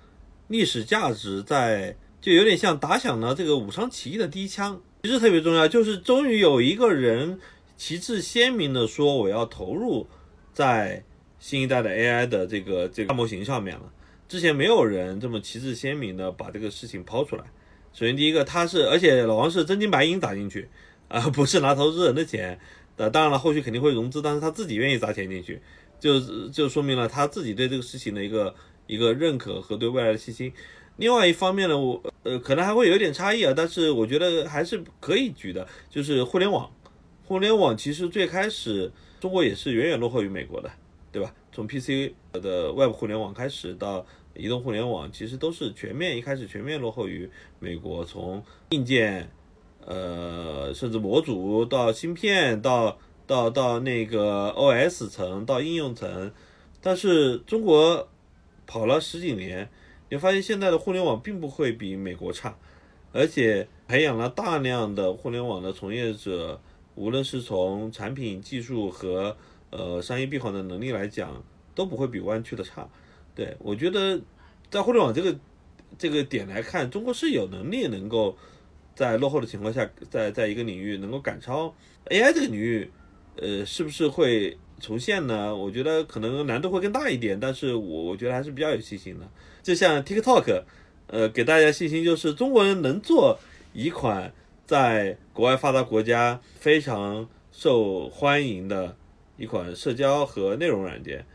[0.48, 7.38] 历史价值在，就有点像打响了这个武昌起义的第一枪，其实特别重要，就是终于有一个人
[7.76, 10.08] 旗帜鲜明的说我要投入
[10.54, 11.04] 在
[11.40, 13.92] 新一代的 AI 的这个这个大模型上面了。
[14.30, 17.44] 之前没有人这么旗帜鲜明的把这个事情抛出来。
[17.92, 20.70] 首先第一个，他是而且老王是真金白银打进去，
[21.10, 22.58] 啊，不是拿投资人的钱。
[22.98, 25.60] 呃，当然了，后续肯定会融资，但是他自己愿意砸钱进去，
[26.00, 26.20] 就
[26.50, 28.54] 就说明了他自己对这个事情的一个
[28.86, 30.54] 一个认可和对未来的信心。
[30.98, 36.70] 另外一方面呢，我呃可能还会有点差异啊，但是我觉得还是可以举的，就是互联网。
[37.26, 40.70] 互联网其实最开始中国也是远远落后于美国的，
[41.12, 41.34] 对吧？
[41.52, 47.28] 从 PC 的 Web 互联网开始到移动互联网，其实都是全面一开始全面落后于
[47.60, 49.28] 美国，从硬件。
[49.86, 56.32] 呃，甚至模组到芯片，到到到那个 OS 层，到应用层，
[56.82, 58.08] 但是中国
[58.66, 59.70] 跑了十几年，
[60.10, 62.56] 你发现现在的互联网并不会比美国差，
[63.12, 66.62] 而且培养了大量的互联网的从业者，
[66.96, 69.36] 无论是从产品技术和
[69.70, 71.44] 呃商业闭环的能力来讲，
[71.76, 72.88] 都不会比湾区的差。
[73.36, 74.22] 对我觉得，
[74.70, 75.36] 在互联网这个
[75.98, 78.38] 这个点来看，中国是有能力能够。
[78.96, 81.74] 在落后的情况下，在在一个领域能够赶超
[82.06, 82.92] AI 这个领域，
[83.38, 85.56] 呃，是不是会重现呢？
[85.56, 89.28] 我觉得可能难度会更大一点，但是我我觉得还是比较有信心的。
[89.64, 90.64] 就像 TikTok，
[91.08, 93.40] 呃，给大家信心就是中国人能做
[93.74, 94.32] 一款
[94.66, 98.96] 在国外发达国家非常受欢迎的
[99.38, 101.26] 一款社交和内容软件，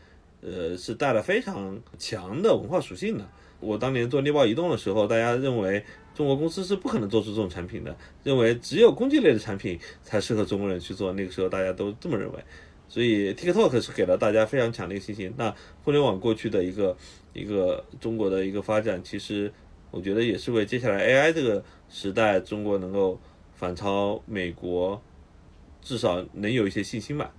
[0.41, 3.27] 呃，是带了非常强的文化属性的。
[3.59, 5.83] 我当年做猎豹移动的时候，大家认为。
[6.19, 7.95] 中国公司是不可能做出这种产品的，
[8.25, 11.13] 认为只有工具类的产品才适合中国人去做。
[11.13, 12.43] 那个时候大家都这么认为，
[12.89, 15.33] 所以 TikTok 是给了大家非常强的一个信心。
[15.37, 16.97] 那互联网过去的一个
[17.31, 19.49] 一个中国的一个发展，其实
[19.91, 23.17] 我觉得也是为接下来 AI 这个时代中国能够
[23.53, 25.01] 反超美国，
[25.81, 27.33] 至少能有一些信心吧。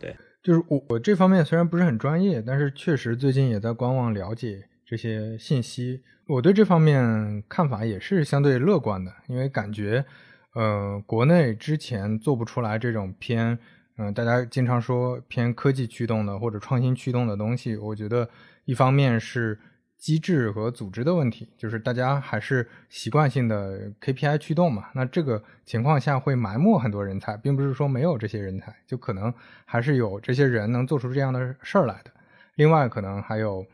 [0.00, 6.02] 对，就是我我这方面虽然不是很专业，但是确实最近也在观望了解这些信息。
[6.28, 10.04] 我对这方面看法也是相对乐观的，因为感觉，
[10.52, 13.58] 呃，国内之前做不出来这种偏，
[13.96, 17.78] 嗯，大家经常说偏科技驱动的或者创新驱动的东西。
[17.78, 18.28] 我觉得
[18.66, 19.58] 一方面是
[19.96, 24.90] 机制和组织的问题，就是大家还是习惯性的 KPI 驱动嘛。
[24.92, 29.32] 那这个情况下会埋没很多人才，并不是说没有这些人才，就可能
[29.64, 32.10] 还是有这些人能做出这样的事儿来的。
[32.56, 33.64] 另外，可能还有。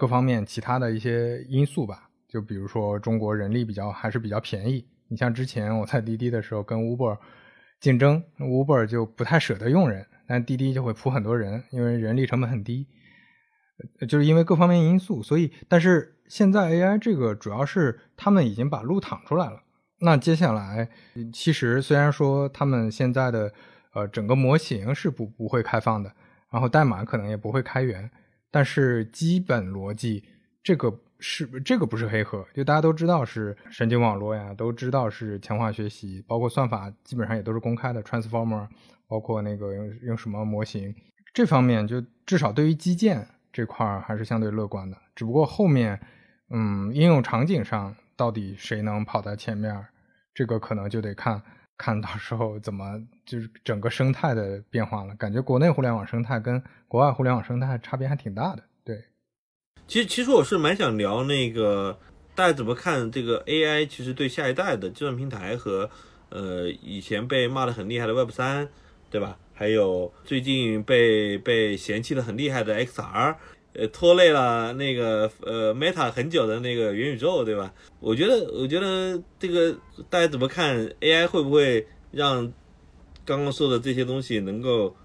[0.00, 4.82] 各方面其他的一些因素吧，就比如说中国人力比较还是比较便宜。
[5.08, 7.18] 你像之前我在滴滴的时候跟 Uber
[7.80, 12.86] 竞争，Uber 就不太舍得用人，但滴滴就会铺很多人，因为人力成本很低。
[14.08, 19.60] 就是因为各方面因素，所以但是现在 AI 这个主要是他们已经把路躺出来了。
[19.98, 20.88] 那接下来
[21.30, 23.52] 其实虽然说他们现在的
[23.92, 26.10] 呃整个模型是不不会开放的，
[26.50, 28.10] 然后代码可能也不会开源。
[28.50, 30.24] 但是基本逻辑，
[30.62, 38.66] 这个是这个不是黑盒，就大家都知道是神经网络呀，都知道是强化学习，包括算法基本上也都是公开的，transformer，
[39.06, 40.94] 包括那个用用什么模型，
[41.32, 44.96] 这方面就至少对于基建这块儿还是相对乐观的。
[45.14, 46.00] 只不过后面，
[46.50, 49.84] 嗯，应用场景上到底谁能跑在前面，
[50.34, 51.40] 这个可能就得看。
[51.80, 55.14] 看到时候怎么就是整个生态的变化了？
[55.14, 58.62] 感觉国内互联网生态跟国外互联网生态差别还挺大的。
[58.84, 59.02] 对，
[59.86, 61.98] 其实其实我是蛮想聊那个
[62.34, 65.88] 大家怎么看这个 AI，其实对下一代的计算平台和
[66.28, 68.68] 呃以前被骂的很厉害的 Web 三，
[69.08, 69.38] 对吧？
[69.54, 73.36] 还有最近被被嫌弃的很厉害的 XR。
[73.72, 77.72] 呃，拖累了那个呃 Meta 很久的那个元宇宙，对吧？
[78.00, 82.52] 我觉得，我觉得这个大家怎么看 AI 会不会让
[83.24, 84.96] 刚刚说的这些东西能够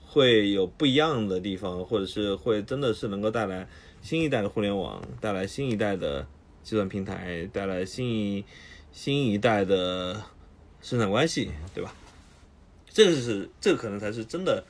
[0.00, 3.68] 会有不一样的地方，或者是会真的是能够带来
[4.00, 6.26] 新一代的互联网，带来新一代的
[6.62, 8.44] 计算平台，带来新一
[8.92, 10.22] 新一代的
[10.80, 11.94] 生产关系，对吧？
[12.88, 14.64] 这个是这个可能才是真的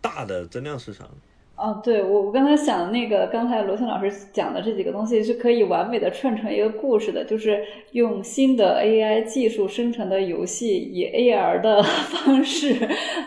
[0.00, 1.10] 大的增量市场。
[1.56, 11.80] 哦，对我我刚才想那个，刚才罗翔老师讲的这几个东西是可以完美的串成一个故事的，就是用新的 AI 技术生成的游戏，以 AR 的
[12.10, 12.74] 方式，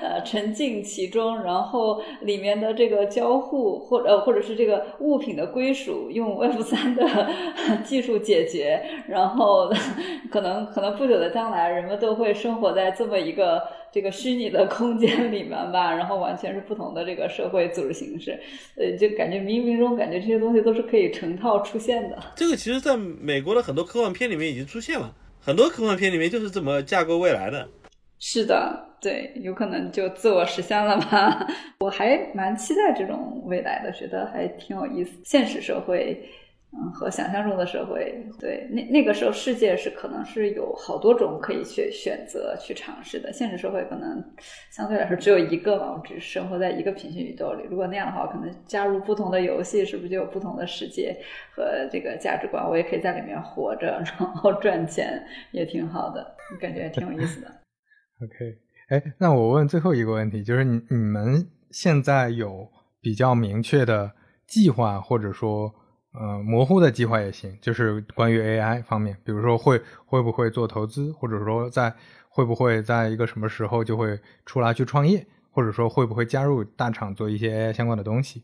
[0.01, 7.05] 呃，沉浸其中，然后里面的这个交互或者或者是这个物品的归属，用 Web 三的
[7.85, 9.71] 技术解决，然后
[10.29, 13.63] 可能可能不久的将来，人们都会生活在这么一个。
[13.97, 18.39] 这个虚拟的空间里面吧，然后完全是不同的这个社会组织形式，
[18.75, 22.15] 呃，就感觉冥冥中感觉这些东西都是可以成套出现的。
[22.35, 27.67] 这个其实在美国的很多科幻片里面已经出现了，很多科幻片里面就是这么架构未来的。
[28.19, 31.47] 是的，对，有可能就自我实现了吧？
[31.81, 35.13] 我还蛮期待这种未来的，觉得还挺有意思。
[35.23, 36.23] 现实社会。
[36.73, 43.31] 嗯，和想象中的社会，对那那个时候世界是可能是有好多种可以去选择去尝试的。
[43.31, 44.21] 现实社会可能
[44.69, 47.63] 相对来说只有一个嘛，我们只生活在一个平行宇宙里。
[47.69, 51.15] 如果那样的话，可能加入不同的游戏，是不是就有不同的世界
[51.55, 52.69] 和这个价值观？
[52.69, 57.47] 我也可以在里面活着， 然后赚钱，也挺好的，感觉也挺有意思的。
[58.21, 58.57] OK，
[58.89, 64.11] 哎，那我问最后一个问题，就是你你们现在有比较明确的
[64.45, 65.73] 计划，或者说？
[66.19, 71.93] 呃，模糊的计划也行，就是关于 AI 方面，比如说会会不会做投资，或者说在
[72.29, 78.41] 会不会在一个什么时候就会出来去创业，或者说会不会加入大厂做一些 AI 相关的东西。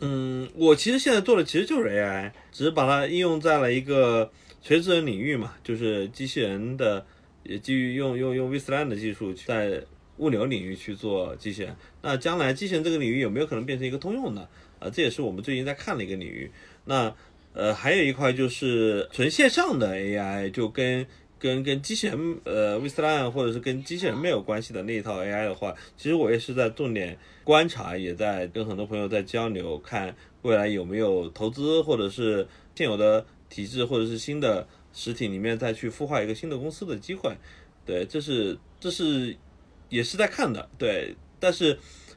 [0.00, 7.06] 嗯，我其实现在做的其实就是 AI，只是把它应用在了一个垂直的领域嘛，就是机器人的，
[7.44, 9.80] 也基于用用用 VSLAN 的技术去在
[10.18, 11.74] 物流领域去做机器人。
[12.02, 14.48] 那将来机器人这个领域有没有可能变成一个通用的？
[14.80, 16.50] 啊，这也是我们最近在看的一个领域。
[16.84, 17.14] 那
[17.52, 21.06] 呃，还有一块就是纯线上的 AI，就跟
[21.38, 37.36] 跟跟机器人呃 v i s l a n 或者是跟机器人没有关系的那一套 AI 的话，其实我也是在重点观察，也在跟很多朋友在交流，看未来有没有投资，或者是现有的体制或者是新的实体里面再去孵化一个新的公司的机会。
[37.86, 39.36] 对，这是这是
[39.90, 41.74] 也是在看的，对，但是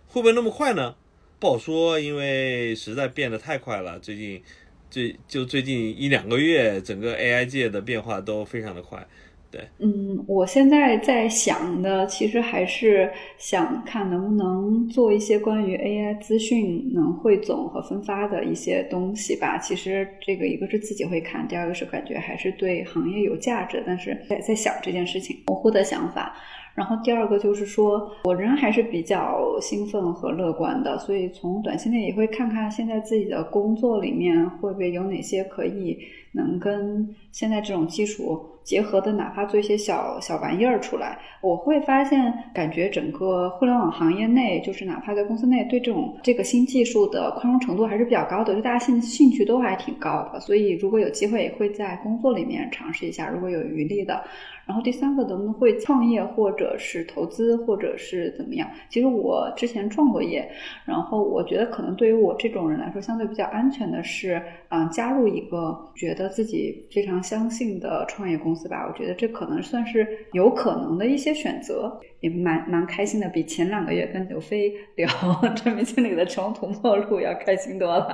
[0.07, 0.95] 会不会那么快呢？
[1.39, 3.99] 不好说，因为实在变得太快了。
[3.99, 4.41] 最近，
[4.89, 9.05] 最就最近一两个月，整个 AI 界的变化都非常的快。
[9.49, 19.59] 对，嗯，我现在在想的，其实还是想看能不能做一些关于 AI 资讯能汇总和分发的一些东西吧。
[19.59, 23.81] 其实这个一个是自己会看，第二个是感觉还是对行业有价值。
[23.85, 26.35] 但是在在想这件事情，模糊的想法。
[26.77, 35.97] 然后第二个就是说，我人还是比较兴奋和乐观的，所以从短期内也会看看现在自己的工作里面会不会有哪些可以
[36.33, 38.45] 能跟现在这种技术。
[38.67, 50.39] 结合的，哪怕做一些小小玩意儿出来，我会发现，感觉整个互联网行业内，就是哪怕在公司内，对这种这个新技术的宽容程度还是比较高的，就大家兴兴趣都还挺高的。
[50.41, 54.21] 所以，如果有机会，也会在工作里面尝试一下，如果有余力的。
[54.67, 58.69] 然后第三个，能不能会创业，或者是投资，或者是怎么样？
[58.89, 60.47] 其实我之前创过业，
[60.85, 68.85] 然后我觉得可能对于我这种人来说，相对比较安全的是，嗯，加入一个觉得自己非常相信的创业公司吧。
[68.85, 75.07] 我觉得这可能算是有可能的一些选择，也蛮蛮开心的，比前两个月跟刘飞聊
[75.55, 78.13] 产品经理的穷途末路要开心多了。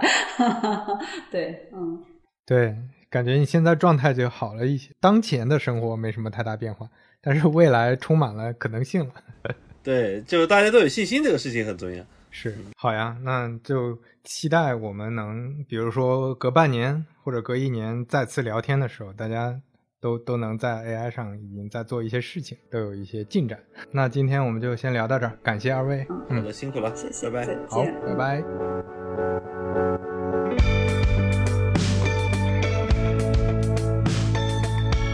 [1.32, 2.00] 对，嗯，
[2.46, 2.76] 对。
[3.14, 6.90] 感觉你现在状态就好了一些，当前的生活没什么太大变化，
[7.22, 9.14] 但是未来充满了可能性了。
[9.84, 12.04] 对，就是大家都有信心，这个事情很重要。
[12.32, 19.62] 是，好呀，那就期待我们能，比如说隔半年或者隔一年再次聊天的时候，大家
[20.02, 23.60] 都都能在 AI 上已经在做一些事情，都有一些进展。
[23.92, 28.44] 那今天我们就先聊到这儿，感谢二位，好的，辛苦了，谢谢，拜拜，好，拜拜。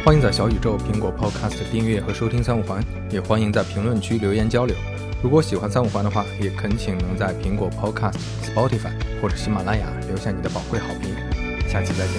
[0.05, 4.75] 欢迎在小宇宙、苹果 Podcast 订阅和收听三五环，也欢迎在评论区留言交流。
[5.21, 8.91] 如果喜欢三五环的话，也恳请能在苹果 Podcast、Spotify
[9.21, 11.13] 或者喜马拉雅留下你的宝贵好评。
[11.69, 12.15] 下期再见。